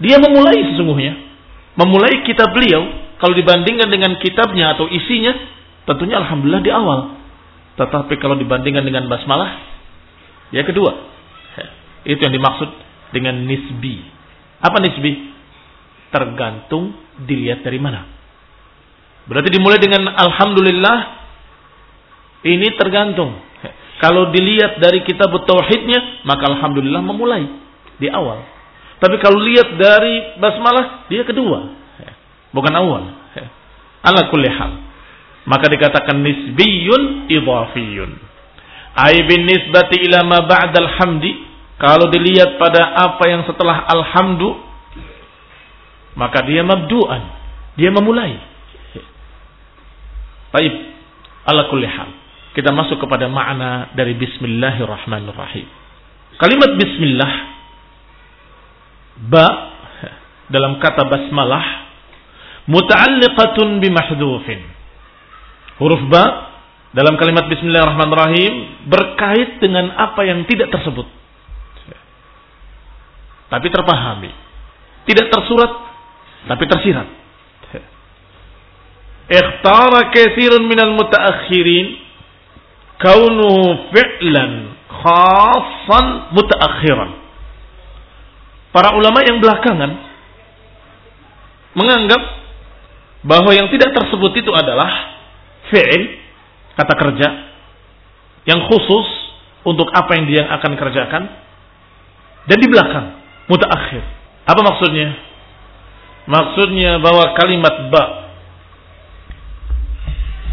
dia 0.00 0.16
memulai 0.16 0.58
sesungguhnya. 0.72 1.14
Memulai 1.76 2.24
kitab 2.24 2.50
beliau 2.56 2.82
kalau 3.20 3.36
dibandingkan 3.36 3.88
dengan 3.92 4.16
kitabnya 4.18 4.74
atau 4.74 4.88
isinya 4.88 5.36
tentunya 5.84 6.18
alhamdulillah 6.18 6.64
di 6.64 6.72
awal. 6.72 7.00
Tetapi 7.76 8.16
kalau 8.20 8.36
dibandingkan 8.36 8.84
dengan 8.84 9.06
basmalah, 9.06 9.60
ya 10.52 10.64
kedua. 10.64 11.12
Itu 12.04 12.20
yang 12.20 12.32
dimaksud 12.32 12.68
dengan 13.12 13.44
nisbi. 13.44 14.00
Apa 14.60 14.80
nisbi? 14.80 15.32
Tergantung 16.10 16.96
dilihat 17.28 17.60
dari 17.60 17.76
mana. 17.76 18.08
Berarti 19.28 19.52
dimulai 19.52 19.78
dengan 19.78 20.10
Alhamdulillah, 20.10 20.98
ini 22.48 22.72
tergantung. 22.74 23.36
Kalau 24.00 24.32
dilihat 24.32 24.80
dari 24.80 25.04
kitab 25.04 25.28
tauhidnya, 25.44 26.24
maka 26.24 26.48
Alhamdulillah 26.50 27.04
memulai 27.04 27.44
di 28.00 28.08
awal. 28.08 28.42
Tapi 29.00 29.16
kalau 29.16 29.40
lihat 29.40 29.80
dari 29.80 30.36
basmalah, 30.36 31.08
dia 31.08 31.24
kedua. 31.24 31.72
Bukan 32.52 32.72
awal. 32.76 33.16
Ala 34.04 34.28
kulli 34.28 34.48
hal. 34.52 34.72
Maka 35.48 35.72
dikatakan 35.72 36.20
nisbiyun 36.20 37.32
idhafiyun. 37.32 38.10
Ai 38.92 39.24
bin 39.24 39.48
nisbati 39.48 40.04
ila 40.04 40.20
ma 40.28 40.38
ba'dal 40.44 40.90
hamdi. 41.00 41.48
Kalau 41.80 42.12
dilihat 42.12 42.60
pada 42.60 42.92
apa 42.92 43.24
yang 43.24 43.48
setelah 43.48 43.88
alhamdu, 43.88 44.52
maka 46.12 46.44
dia 46.44 46.60
mabdu'an. 46.60 47.22
Dia 47.80 47.88
memulai. 47.88 48.36
Baik. 50.52 50.74
Ala 51.48 51.72
kulli 51.72 51.88
hal. 51.88 52.12
Kita 52.52 52.68
masuk 52.76 53.00
kepada 53.00 53.32
makna 53.32 53.88
dari 53.96 54.12
bismillahirrahmanirrahim. 54.12 55.66
Kalimat 56.36 56.76
bismillah 56.76 57.32
ba 59.28 59.46
dalam 60.48 60.80
kata 60.80 61.04
basmalah 61.06 61.64
muta'alliqatun 62.70 63.82
bimahdhufin 63.82 64.60
Huruf 65.80 66.04
ba 66.12 66.24
dalam 66.92 67.16
kalimat 67.16 67.48
bismillahirrahmanirrahim 67.48 68.84
berkait 68.92 69.64
dengan 69.64 69.96
apa 69.96 70.28
yang 70.28 70.44
tidak 70.44 70.68
tersebut. 70.68 71.08
Tapi 73.48 73.66
terpahami. 73.72 74.30
Tidak 75.08 75.26
tersurat, 75.32 75.72
tapi 76.52 76.64
tersirat. 76.68 77.08
Ikhtara 79.30 80.12
katsirun 80.12 80.68
minal 80.68 80.92
mutaakhirin 80.98 81.86
kaunuhu 83.00 83.88
fi'lan 83.96 84.76
khassan 84.90 86.06
mutaakhiran. 86.36 87.10
Para 88.70 88.94
ulama 88.94 89.18
yang 89.26 89.42
belakangan 89.42 89.90
menganggap 91.74 92.22
bahwa 93.26 93.50
yang 93.52 93.66
tidak 93.70 93.92
tersebut 93.94 94.32
itu 94.38 94.50
adalah 94.54 94.88
fi'il, 95.68 96.02
kata 96.78 96.94
kerja, 96.96 97.28
yang 98.48 98.64
khusus 98.70 99.08
untuk 99.66 99.90
apa 99.92 100.16
yang 100.16 100.24
dia 100.30 100.42
akan 100.48 100.72
kerjakan, 100.78 101.22
dan 102.48 102.56
di 102.56 102.66
belakang, 102.70 103.06
mutaakhir. 103.50 104.02
Apa 104.48 104.60
maksudnya? 104.64 105.14
Maksudnya 106.24 107.02
bahwa 107.02 107.34
kalimat 107.36 107.74
ba 107.90 108.04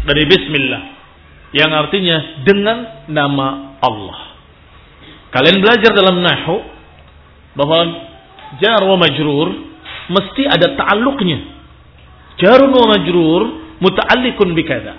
dari 0.04 0.24
bismillah 0.26 0.82
yang 1.56 1.70
artinya 1.72 2.44
dengan 2.44 3.08
nama 3.08 3.78
Allah. 3.80 4.18
Kalian 5.32 5.60
belajar 5.60 5.92
dalam 5.92 6.20
nahu 6.20 6.56
bahwa 7.56 8.07
jar 8.56 8.80
wa 8.84 8.96
majrur 8.96 9.48
mesti 10.08 10.42
ada 10.48 10.72
ta'alluqnya. 10.74 11.38
Jarun 12.40 12.72
wa 12.72 12.86
majrur 12.96 13.42
muta'alliqun 13.82 14.48
bikada. 14.56 14.94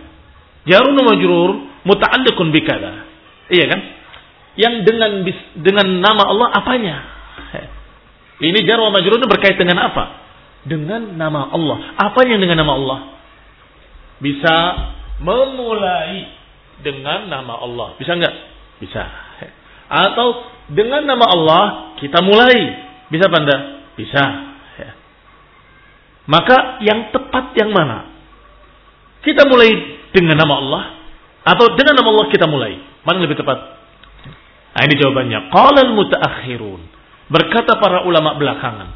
Jarun 0.69 0.97
majrur 1.01 1.49
muta'alliqun 1.87 2.47
bikada. 2.53 3.09
Iya 3.49 3.65
kan? 3.65 3.81
Yang 4.59 4.75
dengan 4.85 5.11
dengan 5.57 5.87
nama 6.03 6.23
Allah 6.29 6.47
apanya? 6.53 6.95
Ini 8.39 8.59
jar 8.63 8.79
wa 8.79 8.91
majrur 8.93 9.19
berkait 9.27 9.59
dengan 9.59 9.91
apa? 9.91 10.03
Dengan 10.63 11.15
nama 11.19 11.51
Allah. 11.51 11.77
Apa 11.99 12.23
yang 12.23 12.39
dengan 12.39 12.63
nama 12.63 12.73
Allah? 12.75 12.99
Bisa 14.19 14.55
memulai 15.19 16.27
dengan 16.83 17.27
nama 17.27 17.59
Allah. 17.59 17.95
Bisa 17.99 18.15
enggak? 18.15 18.35
Bisa. 18.79 19.03
Atau 19.91 20.47
dengan 20.71 21.03
nama 21.03 21.25
Allah 21.27 21.63
kita 21.99 22.23
mulai. 22.23 22.88
Bisa 23.09 23.25
enggak? 23.27 23.61
Bisa. 23.97 24.23
Maka 26.29 26.77
yang 26.85 27.09
tepat 27.09 27.57
yang 27.57 27.73
mana? 27.73 28.05
Kita 29.25 29.49
mulai 29.49 29.69
dengan 30.13 30.37
nama 30.37 30.53
Allah 30.61 30.83
atau 31.41 31.73
dengan 31.73 31.97
nama 31.97 32.09
Allah 32.13 32.27
kita 32.29 32.45
mulai? 32.45 32.77
Mana 33.01 33.25
lebih 33.25 33.33
tepat? 33.33 33.57
Nah, 34.77 34.81
ini 34.85 34.93
jawabannya. 35.01 35.49
Qala 35.49 35.79
al-mutaakhirun. 35.89 36.81
Berkata 37.33 37.81
para 37.81 38.05
ulama 38.05 38.37
belakangan 38.37 38.89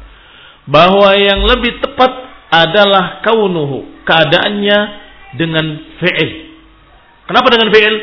bahwa 0.70 1.10
yang 1.18 1.42
lebih 1.42 1.82
tepat 1.82 2.12
adalah 2.54 3.20
kaunuhu, 3.26 4.06
keadaannya 4.06 4.78
dengan 5.34 5.66
fi'il. 5.98 6.30
Kenapa 7.26 7.50
dengan 7.50 7.68
fi'il? 7.74 7.96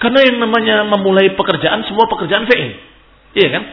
Karena 0.00 0.20
yang 0.24 0.36
namanya 0.40 0.76
memulai 0.88 1.36
pekerjaan 1.36 1.84
semua 1.84 2.08
pekerjaan 2.08 2.48
fi'il. 2.48 2.72
Iya 3.36 3.48
kan? 3.52 3.64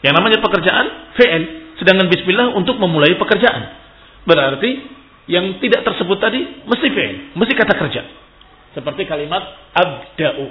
Yang 0.00 0.14
namanya 0.16 0.38
pekerjaan 0.40 0.86
fi'il, 1.16 1.42
sedangkan 1.76 2.08
bismillah 2.08 2.56
untuk 2.56 2.80
memulai 2.80 3.16
pekerjaan. 3.20 3.62
Berarti 4.24 4.70
yang 5.28 5.60
tidak 5.60 5.84
tersebut 5.84 6.16
tadi 6.16 6.64
mesti 6.64 6.86
fi'il, 6.88 7.36
mesti 7.36 7.52
kata 7.52 7.74
kerja. 7.76 8.02
Seperti 8.72 9.04
kalimat 9.04 9.42
abda'u, 9.76 10.46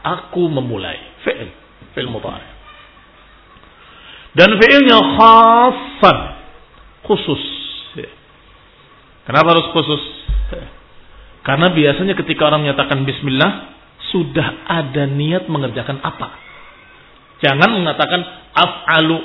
aku 0.00 0.42
memulai, 0.48 0.96
fi'il, 1.26 1.50
fi'il 1.92 2.08
mudhari. 2.08 2.48
Dan 4.36 4.56
fi'ilnya 4.60 4.98
khasan, 5.16 6.18
khusus. 7.04 7.44
Kenapa 9.26 9.58
harus 9.58 9.66
khusus? 9.74 10.02
Karena 11.42 11.70
biasanya 11.70 12.14
ketika 12.14 12.46
orang 12.46 12.62
menyatakan 12.66 13.02
bismillah 13.02 13.74
sudah 14.14 14.66
ada 14.66 15.06
niat 15.10 15.50
mengerjakan 15.50 15.98
apa. 15.98 16.45
Jangan 17.44 17.68
mengatakan 17.76 18.20
af'alu 18.56 19.16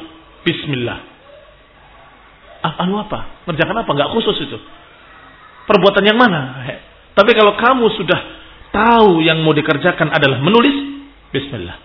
bismillah. 0.43 0.99
Af'alu 2.61 2.93
apa? 3.07 3.19
Mengerjakan 3.47 3.75
apa? 3.81 3.91
Enggak 3.95 4.11
khusus 4.11 4.37
itu. 4.43 4.57
Perbuatan 5.65 6.03
yang 6.03 6.19
mana? 6.19 6.67
Tapi 7.15 7.31
kalau 7.37 7.55
kamu 7.55 7.85
sudah 7.95 8.19
tahu 8.71 9.23
yang 9.23 9.39
mau 9.43 9.55
dikerjakan 9.55 10.11
adalah 10.11 10.39
menulis, 10.43 10.75
bismillah. 11.31 11.77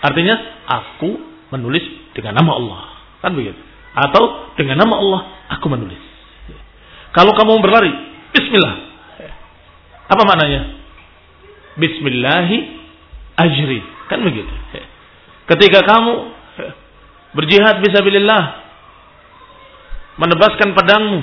Artinya 0.00 0.34
aku 0.68 1.10
menulis 1.52 1.84
dengan 2.16 2.40
nama 2.40 2.52
Allah. 2.56 2.82
Kan 3.20 3.36
begitu. 3.36 3.58
Atau 3.96 4.52
dengan 4.60 4.84
nama 4.84 4.94
Allah 5.00 5.20
aku 5.56 5.66
menulis. 5.72 6.00
Kalau 7.16 7.32
kamu 7.32 7.64
berlari, 7.64 7.92
bismillah. 8.32 8.76
Apa 10.06 10.22
maknanya? 10.28 10.76
Bismillahi 11.80 12.58
ajri. 13.40 13.80
Kan 14.12 14.20
begitu. 14.22 14.52
Ketika 15.46 15.86
kamu 15.86 16.14
berjihad 17.38 17.78
bisabilillah 17.78 18.42
menebaskan 20.18 20.74
pedangmu, 20.74 21.22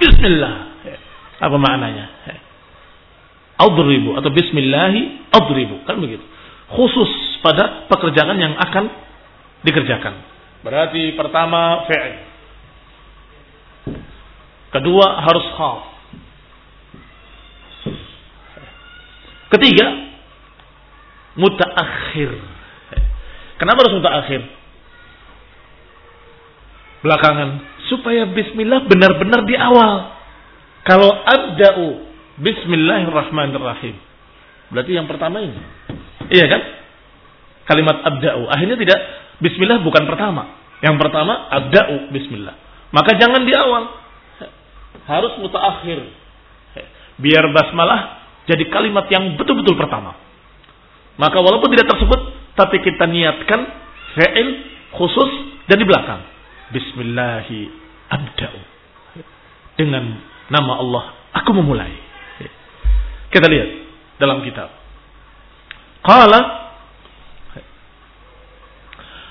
bismillah. 0.00 0.54
Apa 1.40 1.56
maknanya? 1.56 2.08
Adribu 3.60 4.16
atau 4.16 4.30
bismillahi 4.32 5.32
adribu. 5.32 5.84
Kan 5.84 6.00
begitu. 6.00 6.24
Khusus 6.72 7.40
pada 7.44 7.84
pekerjaan 7.92 8.40
yang 8.40 8.56
akan 8.56 8.88
dikerjakan. 9.60 10.14
Berarti 10.64 11.12
pertama 11.16 11.84
fi'il. 11.84 12.16
Kedua 14.70 15.06
harus 15.26 15.46
khas. 15.58 15.82
Ketiga, 19.50 19.86
mutaakhir. 21.34 22.49
Kenapa 23.60 23.84
harus 23.84 24.00
mutaakhir? 24.00 24.40
Belakangan 27.04 27.48
supaya 27.92 28.24
bismillah 28.32 28.88
benar-benar 28.88 29.44
di 29.44 29.52
awal. 29.56 30.16
Kalau 30.88 31.12
abda'u 31.12 31.86
bismillahirrahmanirrahim. 32.40 33.96
Berarti 34.72 34.92
yang 34.96 35.04
pertama 35.04 35.44
ini. 35.44 35.60
Iya 36.32 36.48
kan? 36.48 36.62
Kalimat 37.68 38.00
abda'u. 38.00 38.48
Akhirnya 38.48 38.80
tidak 38.80 38.98
bismillah 39.44 39.84
bukan 39.84 40.08
pertama. 40.08 40.56
Yang 40.80 40.96
pertama 40.96 41.52
abda'u 41.52 42.08
bismillah. 42.16 42.56
Maka 42.96 43.12
jangan 43.20 43.44
di 43.44 43.52
awal. 43.52 43.92
Harus 45.04 45.36
mutaakhir. 45.36 46.00
Biar 47.20 47.44
basmalah 47.52 48.24
jadi 48.48 48.64
kalimat 48.72 49.04
yang 49.12 49.36
betul-betul 49.36 49.76
pertama. 49.76 50.16
Maka 51.20 51.36
walaupun 51.44 51.68
tidak 51.76 51.92
tersebut, 51.92 52.20
tapi 52.60 52.76
kita 52.84 53.08
niatkan 53.08 53.60
fi'il 54.20 54.48
khusus 54.92 55.30
dan 55.64 55.80
di 55.80 55.86
belakang. 55.88 56.20
Bismillahi 56.76 57.60
abda'u. 58.12 58.60
Dengan 59.80 60.04
nama 60.52 60.72
Allah, 60.76 61.04
aku 61.40 61.56
memulai. 61.56 61.88
Kita 63.32 63.48
lihat 63.48 63.70
dalam 64.20 64.44
kitab. 64.44 64.68
Qala 66.04 66.40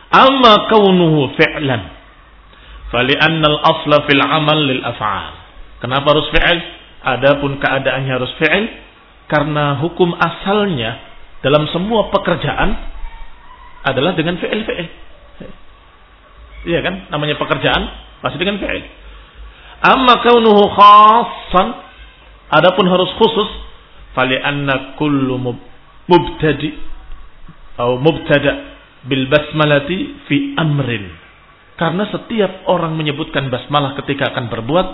amma 0.10 0.54
kaunuhu 0.74 1.38
fi'lan 1.38 1.82
fali'anna 2.90 3.46
al-asla 3.46 4.10
fil 4.10 4.24
amal 4.26 4.58
lil 4.58 4.82
af'al. 4.82 5.38
Kenapa 5.86 6.18
harus 6.18 6.26
fi'il? 6.34 6.60
Adapun 7.00 7.62
keadaannya 7.62 8.12
harus 8.12 8.34
fi'il 8.42 8.66
karena 9.30 9.78
hukum 9.78 10.18
asalnya 10.18 10.98
dalam 11.46 11.70
semua 11.70 12.10
pekerjaan 12.10 12.99
adalah 13.86 14.16
dengan 14.16 14.36
fi'il 14.40 14.62
fi'il. 14.66 14.88
Iya 16.68 16.80
kan? 16.84 17.08
Namanya 17.14 17.40
pekerjaan 17.40 17.84
pasti 18.20 18.38
dengan 18.40 18.60
fi'il. 18.60 18.84
Amma 19.80 20.20
kaunuhu 20.20 20.64
khassan 20.76 21.68
adapun 22.52 22.86
harus 22.92 23.12
khusus 23.16 23.50
fali 24.12 24.36
anna 24.36 25.00
kullu 25.00 25.40
mubtadi 26.10 26.90
atau 27.80 27.96
mubtada 27.96 28.76
bil 29.08 29.32
basmalati 29.32 30.28
fi 30.28 30.52
amrin. 30.60 31.08
Karena 31.80 32.12
setiap 32.12 32.68
orang 32.68 33.00
menyebutkan 33.00 33.48
basmalah 33.48 33.96
ketika 34.04 34.36
akan 34.36 34.52
berbuat 34.52 34.88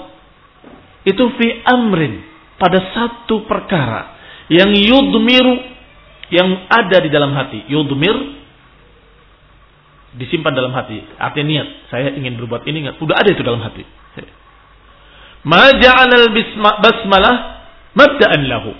itu 1.10 1.26
fi 1.42 1.66
amrin 1.66 2.22
pada 2.62 2.94
satu 2.94 3.50
perkara 3.50 4.14
yang 4.54 4.70
yudmiru 4.70 5.58
yang 6.30 6.70
ada 6.70 7.02
di 7.02 7.10
dalam 7.10 7.34
hati. 7.34 7.66
Yudmir 7.74 8.45
disimpan 10.16 10.56
dalam 10.56 10.72
hati. 10.72 11.04
Artinya 11.20 11.46
niat, 11.48 11.68
saya 11.92 12.12
ingin 12.16 12.40
berbuat 12.40 12.64
ini 12.68 12.88
enggak? 12.88 12.98
Udah 13.04 13.16
ada 13.20 13.30
itu 13.32 13.44
dalam 13.44 13.62
hati. 13.64 13.84
Ma 15.46 15.70
ja'alal 15.78 16.34
basmalah 16.82 17.36
mabda'an 17.94 18.42
lahu. 18.50 18.74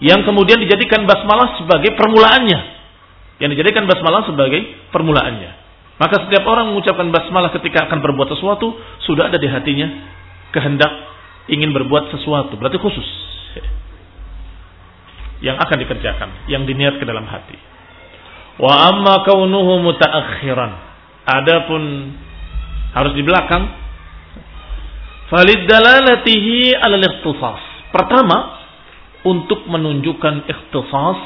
Yang 0.00 0.26
kemudian 0.26 0.58
dijadikan 0.58 1.04
basmalah 1.06 1.60
sebagai 1.60 1.94
permulaannya. 1.94 2.60
Yang 3.38 3.50
dijadikan 3.56 3.84
basmalah 3.86 4.26
sebagai 4.26 4.90
permulaannya. 4.90 5.50
Maka 6.00 6.26
setiap 6.26 6.48
orang 6.48 6.72
mengucapkan 6.72 7.12
basmalah 7.12 7.52
ketika 7.52 7.86
akan 7.86 8.00
berbuat 8.00 8.32
sesuatu, 8.32 8.72
sudah 9.04 9.28
ada 9.28 9.36
di 9.36 9.46
hatinya 9.46 9.88
kehendak 10.50 10.88
ingin 11.52 11.70
berbuat 11.76 12.08
sesuatu. 12.16 12.56
Berarti 12.56 12.80
khusus 12.80 13.06
yang 15.40 15.56
akan 15.56 15.76
dikerjakan, 15.84 16.28
yang 16.52 16.68
diniat 16.68 17.00
ke 17.00 17.04
dalam 17.04 17.24
hati. 17.24 17.56
Wa 18.60 18.92
amma 18.92 19.24
kaunuhu 19.24 19.80
mutaakhiran. 19.80 20.72
Adapun 21.24 21.82
harus 22.92 23.12
di 23.16 23.24
belakang. 23.24 23.64
Falid 25.32 25.64
dalalatihi 25.64 26.76
al 26.76 27.00
ikhtisas. 27.00 27.62
Pertama, 27.90 28.60
untuk 29.24 29.64
menunjukkan 29.64 30.44
ikhtisas. 30.44 31.18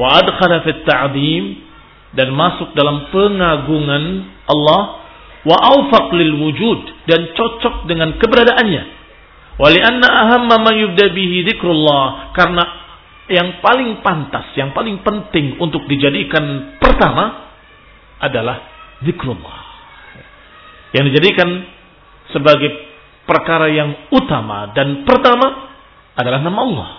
Wa 0.00 0.08
adkhala 0.24 0.64
fit 0.64 0.80
ta'zim 0.88 1.68
dan 2.16 2.32
masuk 2.32 2.72
dalam 2.72 3.12
pengagungan 3.12 4.24
Allah 4.48 4.82
wa 5.44 5.56
awfaq 5.56 6.10
lil 6.16 6.40
wujud 6.40 6.80
dan 7.04 7.32
cocok 7.36 7.86
dengan 7.86 8.16
keberadaannya 8.16 9.00
Walianna 9.60 10.08
ahamma 10.08 10.56
ma 10.56 10.72
yubda 10.72 11.12
bihi 11.12 11.44
dzikrullah 11.44 12.32
karena 12.32 12.79
yang 13.30 13.62
paling 13.62 14.02
pantas, 14.02 14.50
yang 14.58 14.74
paling 14.74 15.00
penting 15.06 15.56
untuk 15.62 15.86
dijadikan 15.86 16.76
pertama 16.82 17.54
adalah 18.18 18.66
zikrullah. 19.06 19.58
Yang 20.90 21.04
dijadikan 21.14 21.48
sebagai 22.34 22.70
perkara 23.24 23.70
yang 23.70 24.10
utama 24.10 24.74
dan 24.74 25.06
pertama 25.06 25.70
adalah 26.18 26.42
nama 26.42 26.58
Allah. 26.58 26.90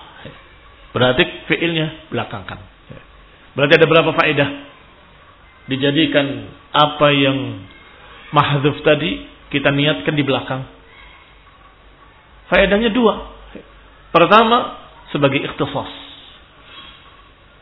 Berarti 0.95 1.23
fiilnya 1.51 2.07
belakangkan. 2.07 2.59
Berarti 3.51 3.73
ada 3.75 3.87
berapa 3.87 4.11
faedah? 4.15 4.49
Dijadikan 5.67 6.47
apa 6.71 7.07
yang 7.11 7.67
mahdzuf 8.31 8.79
tadi 8.87 9.27
kita 9.51 9.71
niatkan 9.75 10.15
di 10.15 10.23
belakang 10.23 10.63
Faedahnya 12.51 12.91
dua. 12.91 13.31
Pertama, 14.11 14.75
sebagai 15.15 15.39
ikhtisas. 15.39 16.11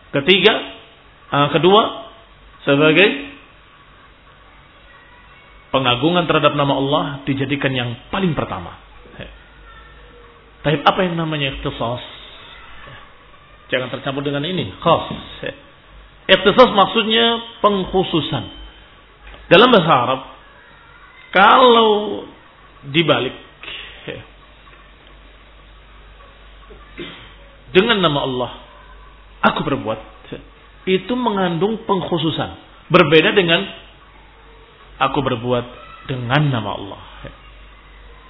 Ketiga, 0.09 0.53
uh, 1.29 1.47
kedua, 1.53 1.81
sebagai 2.65 3.29
pengagungan 5.69 6.25
terhadap 6.25 6.57
nama 6.57 6.73
Allah 6.73 7.03
dijadikan 7.29 7.69
yang 7.73 7.93
paling 8.09 8.33
pertama. 8.33 8.89
Tapi 10.59 10.75
apa 10.83 10.99
yang 11.07 11.15
namanya 11.15 11.55
ikhtisas? 11.55 12.03
Jangan 13.71 13.87
tercampur 13.93 14.25
dengan 14.25 14.43
ini, 14.43 14.75
khas. 14.81 15.07
Ikhtisas 16.27 16.69
maksudnya 16.75 17.39
pengkhususan. 17.63 18.43
Dalam 19.49 19.69
bahasa 19.71 19.93
Arab, 19.93 20.21
kalau 21.31 21.91
dibalik 22.91 23.33
dengan 27.69 28.01
nama 28.01 28.19
Allah 28.25 28.51
aku 29.43 29.59
berbuat. 29.63 29.99
Itu 30.87 31.13
mengandung 31.13 31.85
pengkhususan. 31.85 32.49
Berbeda 32.89 33.35
dengan 33.35 33.61
aku 34.97 35.19
berbuat 35.21 35.65
dengan 36.09 36.41
nama 36.49 36.69
Allah. 36.73 37.01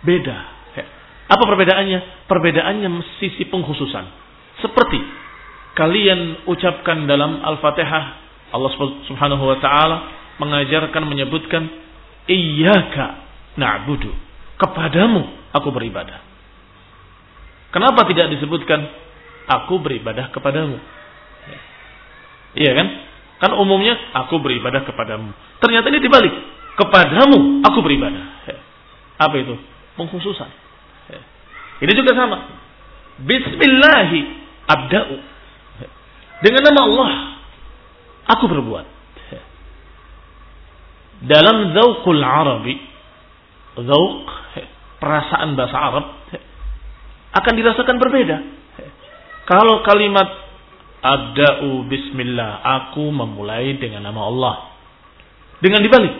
Beda. 0.03 0.37
Apa 1.29 1.43
perbedaannya? 1.45 2.25
Perbedaannya 2.25 2.89
sisi 3.21 3.45
pengkhususan. 3.47 4.05
Seperti 4.59 4.99
kalian 5.77 6.49
ucapkan 6.49 7.05
dalam 7.05 7.39
Al-Fatihah 7.45 8.03
Allah 8.49 8.71
Subhanahu 9.05 9.43
wa 9.45 9.57
taala 9.61 9.97
mengajarkan 10.41 11.05
menyebutkan 11.05 11.69
iyyaka 12.25 13.23
na'budu. 13.55 14.09
Kepadamu 14.57 15.53
aku 15.53 15.69
beribadah. 15.69 16.19
Kenapa 17.69 18.09
tidak 18.09 18.33
disebutkan 18.33 18.89
aku 19.45 19.77
beribadah 19.77 20.33
kepadamu? 20.33 20.81
Iya 22.57 22.71
kan? 22.73 22.87
Kan 23.39 23.51
umumnya 23.55 23.95
aku 24.13 24.41
beribadah 24.41 24.83
kepadamu. 24.83 25.31
Ternyata 25.61 25.87
ini 25.91 25.99
dibalik. 26.03 26.33
Kepadamu 26.75 27.63
aku 27.63 27.79
beribadah. 27.83 28.23
Apa 29.19 29.35
itu? 29.35 29.55
Pengkhususan. 29.99 30.49
Ini 31.79 31.91
juga 31.95 32.11
sama. 32.15 32.37
Bismillahi 33.19 34.19
abda'u. 34.67 35.15
Dengan 36.39 36.61
nama 36.71 36.81
Allah 36.87 37.09
aku 38.31 38.47
berbuat. 38.47 38.85
Dalam 41.19 41.75
zauqul 41.75 42.23
Arabi, 42.23 42.79
zauq 43.75 44.23
perasaan 45.03 45.59
bahasa 45.59 45.75
Arab 45.75 46.05
akan 47.35 47.53
dirasakan 47.59 47.99
berbeda. 47.99 48.37
Kalau 49.43 49.83
kalimat 49.83 50.48
abda'u 51.04 51.84
bismillah, 51.84 52.64
aku 52.64 53.12
memulai 53.12 53.76
dengan 53.76 54.08
nama 54.08 54.24
Allah. 54.24 54.54
Dengan 55.60 55.80
dibalik, 55.84 56.14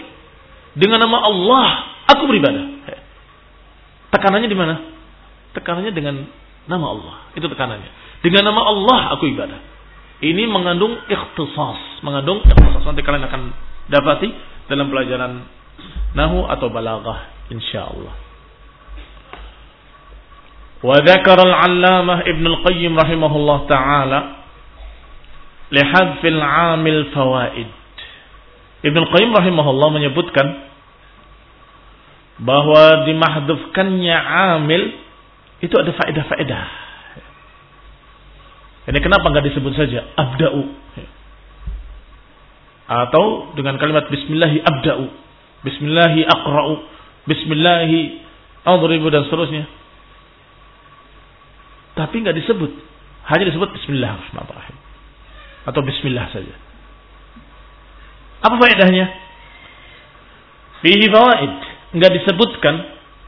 dengan 0.77 1.01
nama 1.01 1.19
Allah 1.25 1.67
aku 2.11 2.29
beribadah. 2.29 2.65
Tekanannya 4.15 4.49
di 4.49 4.59
mana? 4.59 4.75
Tekanannya 5.55 5.93
dengan 5.95 6.23
nama 6.71 6.87
Allah. 6.87 7.15
Itu 7.35 7.51
tekanannya. 7.51 8.21
Dengan 8.23 8.47
nama 8.47 8.63
Allah 8.71 9.01
aku 9.19 9.27
ibadah. 9.27 9.59
Ini 10.23 10.47
mengandung 10.49 10.97
ikhtisas, 11.11 12.01
mengandung 12.07 12.41
ikhtisas. 12.47 12.83
Nanti 12.87 13.03
kalian 13.03 13.27
akan 13.27 13.43
dapati 13.91 14.29
dalam 14.71 14.89
pelajaran 14.89 15.45
nahu 16.15 16.47
atau 16.47 16.71
balaghah 16.71 17.51
insyaallah. 17.51 18.25
وذكر 20.85 21.39
العلامة 21.49 22.15
ابن 22.29 22.45
القيم 22.45 22.93
رحمه 22.93 23.33
الله 23.37 23.59
تعالى 23.73 24.21
lihadzil 25.70 26.42
amil 26.42 27.02
fawaid. 27.14 27.70
Ibn 28.80 29.02
Qayyim 29.12 29.32
rahimahullah 29.36 29.90
menyebutkan 29.92 30.48
bahwa 32.40 33.04
dimahdufkannya 33.04 34.18
amil 34.56 34.96
itu 35.60 35.76
ada 35.76 35.92
faedah-faedah. 35.92 36.66
Ini 38.90 39.00
kenapa 39.04 39.28
nggak 39.30 39.46
disebut 39.52 39.76
saja 39.76 40.08
abda'u? 40.16 40.64
Atau 42.90 43.54
dengan 43.54 43.78
kalimat 43.78 44.10
bismillahi 44.10 44.66
abda'u, 44.66 45.06
bismillahi 45.62 46.26
aqra'u, 46.26 46.74
bismillahi 47.28 48.24
adribu 48.66 49.12
dan 49.14 49.28
seterusnya. 49.28 49.68
Tapi 52.00 52.16
nggak 52.24 52.38
disebut. 52.40 52.72
Hanya 53.30 53.52
disebut 53.52 53.70
bismillahirrahmanirrahim. 53.76 54.79
Atau 55.68 55.84
Bismillah 55.84 56.32
saja. 56.32 56.56
Apa 58.40 58.56
faedahnya? 58.56 59.06
Fihi 60.80 61.06
fawaid. 61.12 61.54
Nggak 61.96 62.12
disebutkan. 62.22 62.76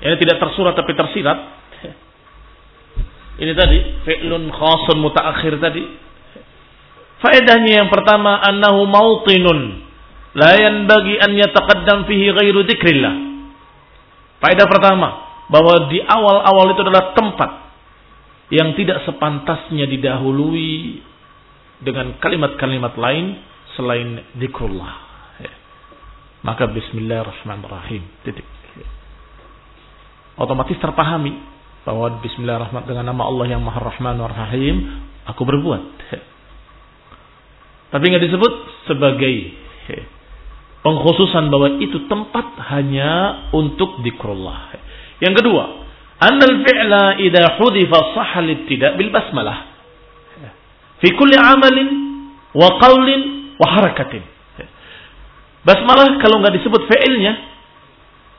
Ini 0.01 0.15
tidak 0.17 0.37
tersurat 0.39 0.73
tapi 0.73 0.95
tersirat. 0.95 1.39
Ini 3.41 3.51
tadi. 3.57 3.79
Fi'lun 4.07 4.47
khasun 4.47 4.97
mutaakhir 5.03 5.59
tadi. 5.59 5.83
Faedahnya 7.19 7.83
yang 7.83 7.89
pertama. 7.91 8.39
Annahu 8.39 8.87
mautinun. 8.87 9.59
La 10.31 10.55
yanbagi 10.55 11.19
an 11.19 11.35
yataqaddam 11.35 12.07
fihi 12.07 12.31
ghairu 12.31 12.63
dikrillah. 12.63 13.13
Faedah 14.39 14.67
pertama. 14.71 15.09
Bahwa 15.51 15.91
di 15.91 15.99
awal-awal 15.99 16.71
itu 16.71 16.81
adalah 16.87 17.11
tempat 17.11 17.51
yang 18.51 18.71
tidak 18.79 19.03
sepantasnya 19.03 19.87
didahului 19.87 21.03
dengan 21.81 22.17
kalimat-kalimat 22.21 22.93
lain 22.95 23.41
selain 23.73 24.21
zikrullah. 24.37 24.93
Ya. 25.41 25.53
Maka 26.45 26.69
bismillahirrahmanirrahim. 26.69 28.03
Titik. 28.25 28.45
Otomatis 30.37 30.77
terpahami 30.79 31.37
bahwa 31.85 32.21
bismillahirrahmanirrahim 32.21 32.89
dengan 32.93 33.05
nama 33.13 33.23
Allah 33.27 33.45
yang 33.57 33.61
Maha 33.61 33.81
Rahman 33.81 34.17
Maha 34.21 34.33
Rahim 34.47 34.75
aku 35.25 35.41
berbuat. 35.43 35.83
Ya. 36.13 36.21
Tapi 37.91 38.03
nggak 38.07 38.23
disebut 38.23 38.53
sebagai 38.87 39.33
ya, 39.91 40.01
pengkhususan 40.85 41.51
bahwa 41.51 41.77
itu 41.83 42.07
tempat 42.07 42.55
hanya 42.71 43.11
untuk 43.51 43.99
zikrullah. 44.05 44.71
Yang 45.19 45.43
kedua, 45.43 45.63
Anal 46.21 46.61
fi'la 46.61 47.17
idza 47.17 47.57
hudifa 47.57 48.13
sahal 48.13 48.45
tidak 48.69 48.93
bil 48.93 49.09
basmalah. 49.09 49.70
Fi 51.01 51.09
kulli 51.17 51.33
amalin 51.33 51.89
wa 52.53 52.77
qawlin 52.77 53.21
wa 53.57 53.67
harakatin. 53.67 54.21
Basmalah 55.61 56.17
kalau 56.21 56.41
nggak 56.41 56.57
disebut 56.57 56.89
fi'ilnya, 56.89 57.33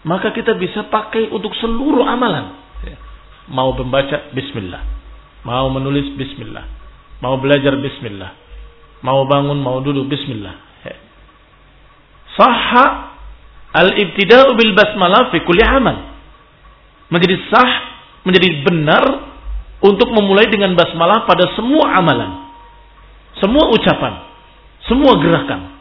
maka 0.06 0.34
kita 0.34 0.58
bisa 0.58 0.90
pakai 0.90 1.30
untuk 1.30 1.54
seluruh 1.58 2.02
amalan. 2.02 2.58
Mau 3.50 3.74
membaca 3.74 4.30
bismillah, 4.34 4.82
mau 5.46 5.70
menulis 5.70 6.14
bismillah, 6.18 6.66
mau 7.22 7.38
belajar 7.38 7.78
bismillah, 7.78 8.30
mau 9.06 9.22
bangun, 9.26 9.58
mau 9.58 9.78
duduk 9.82 10.10
bismillah. 10.10 10.54
Sah 12.32 13.12
al-ibtida'u 13.76 14.56
bil 14.56 14.72
basmalah 14.74 15.30
fi 15.30 15.38
kulli 15.46 15.62
amal. 15.62 16.10
Menjadi 17.12 17.36
sah, 17.52 17.72
menjadi 18.24 18.66
benar 18.66 19.04
untuk 19.84 20.10
memulai 20.10 20.48
dengan 20.50 20.74
basmalah 20.74 21.22
pada 21.28 21.54
semua 21.54 22.02
amalan 22.02 22.41
semua 23.42 23.74
ucapan, 23.74 24.22
semua 24.86 25.18
gerakan. 25.18 25.74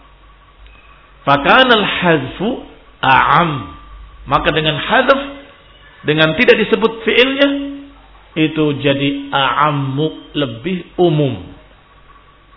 Fakan 1.21 1.69
al-hazfu 1.69 2.65
a'am. 3.06 3.52
Maka 4.26 4.50
dengan 4.50 4.82
hadaf, 4.82 5.21
dengan 6.10 6.34
tidak 6.34 6.58
disebut 6.65 7.06
fiilnya, 7.06 7.50
itu 8.34 8.65
jadi 8.82 9.30
a'ammu 9.30 10.34
lebih 10.34 10.97
umum. 10.97 11.54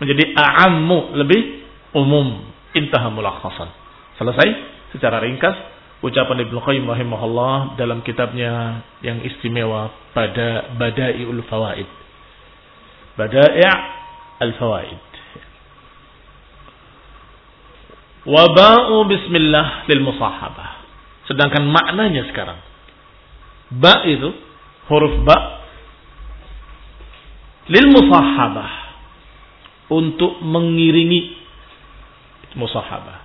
Menjadi 0.01 0.33
a'ammu 0.33 1.13
lebih 1.21 1.41
umum. 1.93 2.41
Intaha 2.73 3.13
mulakhasan. 3.13 3.69
Selesai 4.17 4.49
secara 4.97 5.21
ringkas 5.21 5.53
ucapan 6.01 6.49
Ibnu 6.49 6.59
Qayyim 6.65 6.85
rahimahullah 6.89 7.77
dalam 7.77 8.01
kitabnya 8.01 8.81
yang 9.05 9.21
istimewa 9.21 9.93
pada 10.17 10.73
Bada'iul 10.75 11.45
Fawaid. 11.45 11.87
Bada'i' 13.15 14.04
al-Fawaid. 14.39 15.01
Waba'u 18.25 19.05
bismillah 19.05 19.85
lil 19.85 20.01
musahabah. 20.01 20.81
Sedangkan 21.29 21.69
maknanya 21.69 22.25
sekarang. 22.33 22.57
Ba 23.69 24.01
itu 24.09 24.33
huruf 24.89 25.21
ba 25.25 25.61
lil 27.69 27.85
untuk 29.85 30.41
mengiringi 30.41 31.37
musahabah. 32.57 33.17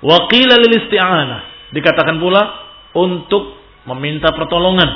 Wakila 0.00 0.54
lil 0.62 0.74
isti'anah. 0.86 1.74
Dikatakan 1.74 2.18
pula 2.22 2.42
untuk 2.94 3.58
meminta 3.90 4.30
pertolongan. 4.30 4.90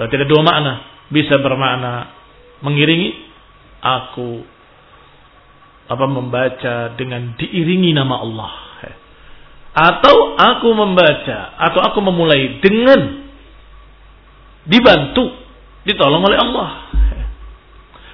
Berarti 0.00 0.14
ada 0.16 0.28
dua 0.28 0.42
makna. 0.44 0.89
Bisa 1.10 1.42
bermakna 1.42 2.14
mengiringi 2.62 3.10
aku 3.82 4.46
apa 5.90 6.06
membaca 6.06 6.94
dengan 6.94 7.34
diiringi 7.34 7.90
nama 7.90 8.22
Allah. 8.22 8.52
Atau 9.70 10.34
aku 10.34 10.68
membaca 10.74 11.54
atau 11.54 11.78
aku 11.78 11.98
memulai 12.02 12.58
dengan 12.58 13.26
dibantu, 14.66 15.30
ditolong 15.86 16.26
oleh 16.26 16.38
Allah. 16.42 16.70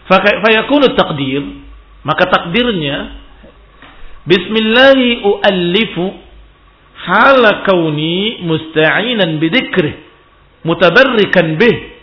Fayakunu 0.07 0.93
takdir, 0.95 1.43
maka 2.05 2.29
takdirnya 2.29 3.27
Bismillahi 4.27 5.23
uallifu 5.23 6.05
hala 7.07 7.63
kauni 7.63 8.43
musta'inan 8.43 9.39
bidzikrih 9.39 10.03
mutabarrikan 10.67 11.55
bih. 11.55 11.96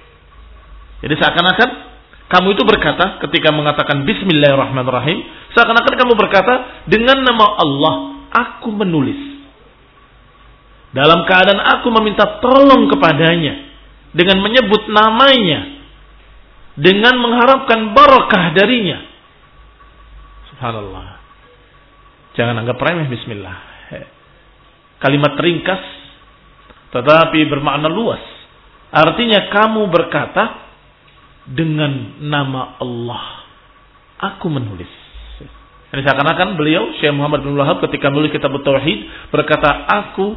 Jadi 1.04 1.14
seakan-akan 1.20 1.70
kamu 2.32 2.56
itu 2.56 2.64
berkata 2.64 3.20
ketika 3.28 3.52
mengatakan 3.52 4.08
bismillahirrahmanirrahim, 4.08 5.20
seakan-akan 5.52 5.94
kamu 6.00 6.14
berkata 6.16 6.88
dengan 6.88 7.20
nama 7.22 7.46
Allah 7.60 7.96
aku 8.32 8.72
menulis. 8.72 9.20
Dalam 10.96 11.28
keadaan 11.28 11.60
aku 11.78 11.92
meminta 11.92 12.40
tolong 12.40 12.88
kepadanya 12.88 13.68
dengan 14.16 14.40
menyebut 14.40 14.88
namanya 14.88 15.84
dengan 16.80 17.20
mengharapkan 17.20 17.92
barakah 17.92 18.56
darinya. 18.56 19.04
Subhanallah. 20.54 21.20
Jangan 22.34 22.64
anggap 22.64 22.80
remeh 22.80 23.12
bismillah. 23.12 23.76
kalimat 25.04 25.36
ringkas 25.36 25.84
tetapi 26.96 27.44
bermakna 27.52 27.92
luas. 27.92 28.24
Artinya 28.94 29.52
kamu 29.52 29.90
berkata 29.92 30.63
dengan 31.50 32.24
nama 32.24 32.80
Allah 32.80 33.44
aku 34.20 34.48
menulis. 34.48 34.90
Ini 35.94 36.02
seakan-akan 36.02 36.58
beliau 36.58 36.90
Syekh 36.98 37.14
Muhammad 37.14 37.46
bin 37.46 37.54
Wahab 37.54 37.84
ketika 37.86 38.10
menulis 38.10 38.34
kitab 38.34 38.50
Tauhid 38.50 39.30
berkata 39.30 39.70
aku 39.94 40.34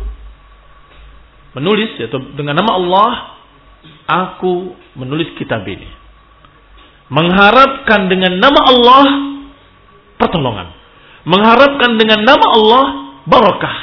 menulis 1.57 1.97
yaitu 1.97 2.21
dengan 2.37 2.61
nama 2.61 2.77
Allah 2.77 3.11
aku 4.05 4.77
menulis 4.99 5.33
kitab 5.41 5.65
ini. 5.65 5.89
Mengharapkan 7.09 8.11
dengan 8.11 8.37
nama 8.37 8.61
Allah 8.67 9.05
pertolongan. 10.19 10.69
Mengharapkan 11.25 11.97
dengan 11.97 12.21
nama 12.27 12.47
Allah 12.51 12.85
barakah. 13.25 13.77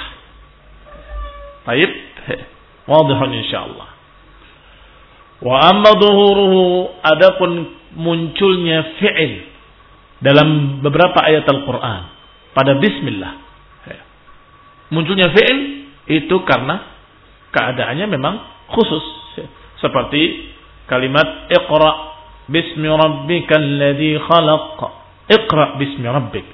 Baik, 1.63 1.91
wadihun 2.87 3.31
insyaallah. 3.47 3.92
Wa 5.43 5.75
amma 5.75 5.91
dhuhuruhu 5.99 7.03
adapun 7.03 7.51
munculnya 7.99 8.95
fi'il 8.95 9.43
dalam 10.23 10.79
beberapa 10.79 11.19
ayat 11.19 11.43
Al-Quran 11.43 12.01
pada 12.55 12.79
Bismillah. 12.79 13.33
Munculnya 14.93 15.35
fi'il 15.35 15.59
itu 16.07 16.35
karena 16.47 16.79
keadaannya 17.51 18.07
memang 18.07 18.35
khusus. 18.71 19.03
Seperti 19.83 20.53
kalimat 20.87 21.51
Iqra 21.51 21.91
bismi 22.47 22.87
rabbikal 22.87 23.59
ladzi 23.59 24.15
khalaq. 24.23 24.79
Iqra 25.27 25.75
bismi 25.75 26.07
rabbik. 26.07 26.47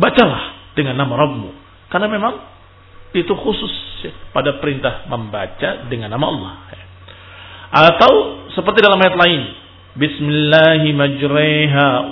Bacalah 0.00 0.72
dengan 0.72 0.96
nama 0.96 1.14
Rabbmu. 1.28 1.50
Karena 1.92 2.08
memang 2.08 2.34
itu 3.14 3.30
khusus 3.36 3.74
pada 4.34 4.58
perintah 4.58 5.06
membaca 5.06 5.86
dengan 5.92 6.08
nama 6.08 6.24
Allah. 6.24 6.52
Atau 7.74 8.12
seperti 8.54 8.78
dalam 8.86 9.02
ayat 9.02 9.18
lain, 9.18 9.42
Bismillahi 9.98 10.94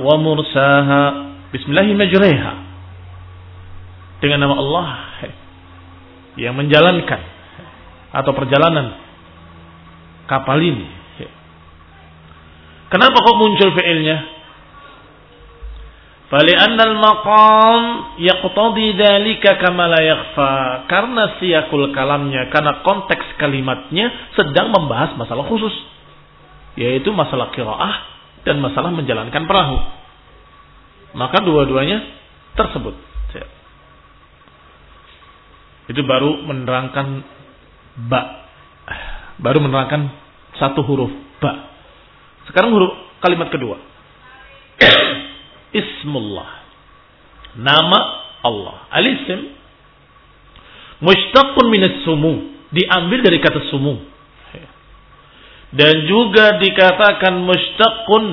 wa 0.03 0.15
mursaha. 0.19 1.03
Bismillahi. 1.55 1.95
Dengan 4.23 4.39
nama 4.43 4.55
Allah 4.59 4.89
yang 6.39 6.55
menjalankan 6.59 7.21
atau 8.11 8.33
perjalanan 8.35 8.95
kapal 10.31 10.59
ini. 10.63 10.87
Kenapa 12.91 13.17
kok 13.19 13.39
muncul 13.41 13.73
fiilnya? 13.73 14.42
Fali'anna 16.33 16.83
al-maqam 16.89 17.83
yaqtadi 18.17 18.97
dhalika 18.97 19.61
kama 19.61 19.85
la 19.85 20.01
yakhfa. 20.01 20.53
Karena 20.89 21.37
siyakul 21.37 21.93
kalamnya, 21.93 22.49
karena 22.49 22.81
konteks 22.81 23.37
kalimatnya 23.37 24.33
sedang 24.33 24.73
membahas 24.73 25.13
masalah 25.21 25.45
khusus 25.45 25.77
yaitu 26.73 27.13
masalah 27.13 27.53
kiraah 27.53 27.95
dan 28.49 28.57
masalah 28.65 28.89
menjalankan 28.89 29.45
perahu. 29.45 29.77
Maka 31.13 31.45
dua-duanya 31.45 32.01
tersebut. 32.57 32.97
Itu 35.93 36.01
baru 36.09 36.41
menerangkan 36.49 37.21
ba. 38.09 38.49
Baru 39.37 39.61
menerangkan 39.61 40.09
satu 40.57 40.81
huruf 40.81 41.13
ba. 41.45 41.69
Sekarang 42.49 42.73
huruf 42.73 43.21
kalimat 43.21 43.53
kedua. 43.53 43.92
Ismullah. 45.73 46.51
Nama 47.57 48.01
Allah. 48.45 48.77
Mushtaqun 51.03 51.67
minas 51.69 52.05
sumu. 52.05 52.53
Diambil 52.73 53.21
dari 53.21 53.37
kata 53.41 53.69
sumu 53.69 54.13
dan 55.73 56.05
juga 56.05 56.61
dikatakan 56.61 57.41
mustaqun 57.41 58.25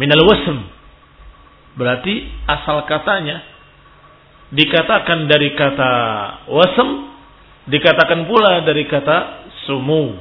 minal 0.00 0.24
wasm 0.24 0.64
berarti 1.76 2.24
asal 2.48 2.88
katanya 2.88 3.44
dikatakan 4.48 5.28
dari 5.28 5.52
kata 5.52 5.92
wasm 6.48 7.12
dikatakan 7.68 8.24
pula 8.24 8.64
dari 8.64 8.88
kata 8.88 9.16
sumu 9.68 10.16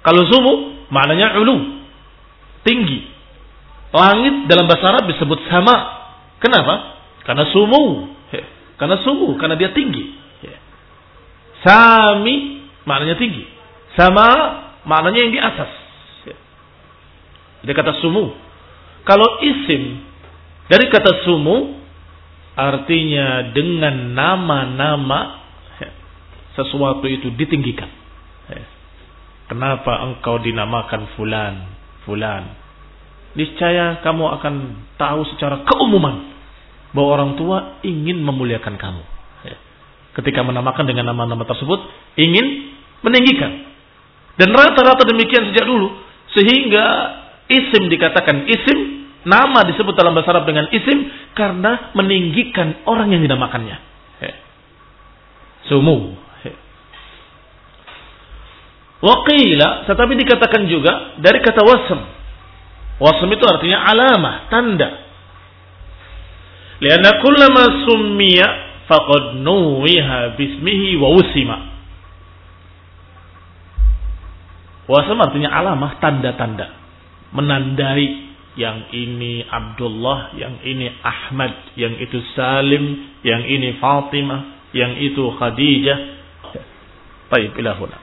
kalau 0.00 0.24
sumu 0.32 0.52
maknanya 0.88 1.36
ulu 1.36 1.84
tinggi 2.64 3.11
langit 3.92 4.48
dalam 4.48 4.64
bahasa 4.64 4.88
Arab 4.88 5.04
disebut 5.08 5.46
sama. 5.52 5.76
Kenapa? 6.40 6.98
Karena 7.22 7.46
sumu 7.52 8.12
karena 8.82 8.98
sumu 9.06 9.38
karena 9.38 9.54
dia 9.54 9.70
tinggi. 9.70 10.10
Sami 11.62 12.66
maknanya 12.82 13.14
tinggi. 13.14 13.46
Sama 13.94 14.26
maknanya 14.82 15.20
yang 15.22 15.32
di 15.32 15.38
atas. 15.38 15.70
Dari 17.62 17.74
kata 17.78 18.02
sumu. 18.02 18.34
Kalau 19.06 19.38
isim 19.38 20.02
dari 20.66 20.90
kata 20.90 21.22
sumu 21.22 21.78
artinya 22.58 23.54
dengan 23.54 24.18
nama-nama 24.18 25.46
sesuatu 26.58 27.06
itu 27.06 27.30
ditinggikan. 27.38 27.88
Kenapa 29.46 30.10
engkau 30.10 30.40
dinamakan 30.40 31.12
fulan, 31.14 31.54
fulan? 32.02 32.61
Niscaya 33.32 34.04
kamu 34.04 34.24
akan 34.40 34.54
tahu 35.00 35.20
secara 35.32 35.64
keumuman 35.64 36.32
bahwa 36.92 37.08
orang 37.16 37.30
tua 37.40 37.80
ingin 37.80 38.20
memuliakan 38.20 38.76
kamu. 38.76 39.02
Ketika 40.12 40.44
menamakan 40.44 40.84
dengan 40.84 41.08
nama-nama 41.08 41.48
tersebut, 41.48 41.80
ingin 42.20 42.76
meninggikan. 43.00 43.64
Dan 44.36 44.52
rata-rata 44.52 45.08
demikian 45.08 45.48
sejak 45.48 45.64
dulu. 45.64 45.88
Sehingga 46.36 46.84
isim 47.48 47.88
dikatakan 47.88 48.44
isim, 48.44 49.08
nama 49.24 49.64
disebut 49.64 49.96
dalam 49.96 50.12
bahasa 50.12 50.36
Arab 50.36 50.44
dengan 50.44 50.68
isim 50.68 51.08
karena 51.32 51.96
meninggikan 51.96 52.84
orang 52.84 53.16
yang 53.16 53.24
dinamakannya. 53.24 53.76
Sumu. 55.72 56.20
Waqila, 59.02 59.88
tetapi 59.90 60.12
dikatakan 60.14 60.62
juga 60.70 61.18
dari 61.18 61.42
kata 61.42 61.62
wasm. 61.64 62.00
Wasm 63.00 63.28
itu 63.32 63.44
artinya 63.48 63.78
alamah, 63.88 64.52
tanda. 64.52 64.90
Lianna 66.82 67.22
kullama 67.22 67.86
summiya 67.86 68.46
faqad 68.90 69.38
nuwiha 69.38 70.34
bismihi 70.34 70.98
wa 70.98 71.08
usima. 71.14 71.56
Wasam 74.90 75.16
artinya 75.22 75.54
alamah, 75.54 76.02
tanda-tanda. 76.02 76.74
Menandai 77.32 78.34
yang 78.58 78.92
ini 78.92 79.46
Abdullah, 79.46 80.36
yang 80.36 80.60
ini 80.60 80.90
Ahmad, 81.00 81.72
yang 81.78 81.96
itu 81.96 82.20
Salim, 82.36 83.16
yang 83.24 83.46
ini 83.46 83.78
Fatimah, 83.80 84.68
yang 84.76 84.98
itu 84.98 85.32
Khadijah. 85.38 85.98
Baik, 87.32 87.56
ilahuna. 87.56 87.96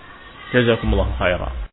Jazakumullah 0.50 1.14
khairan. 1.22 1.69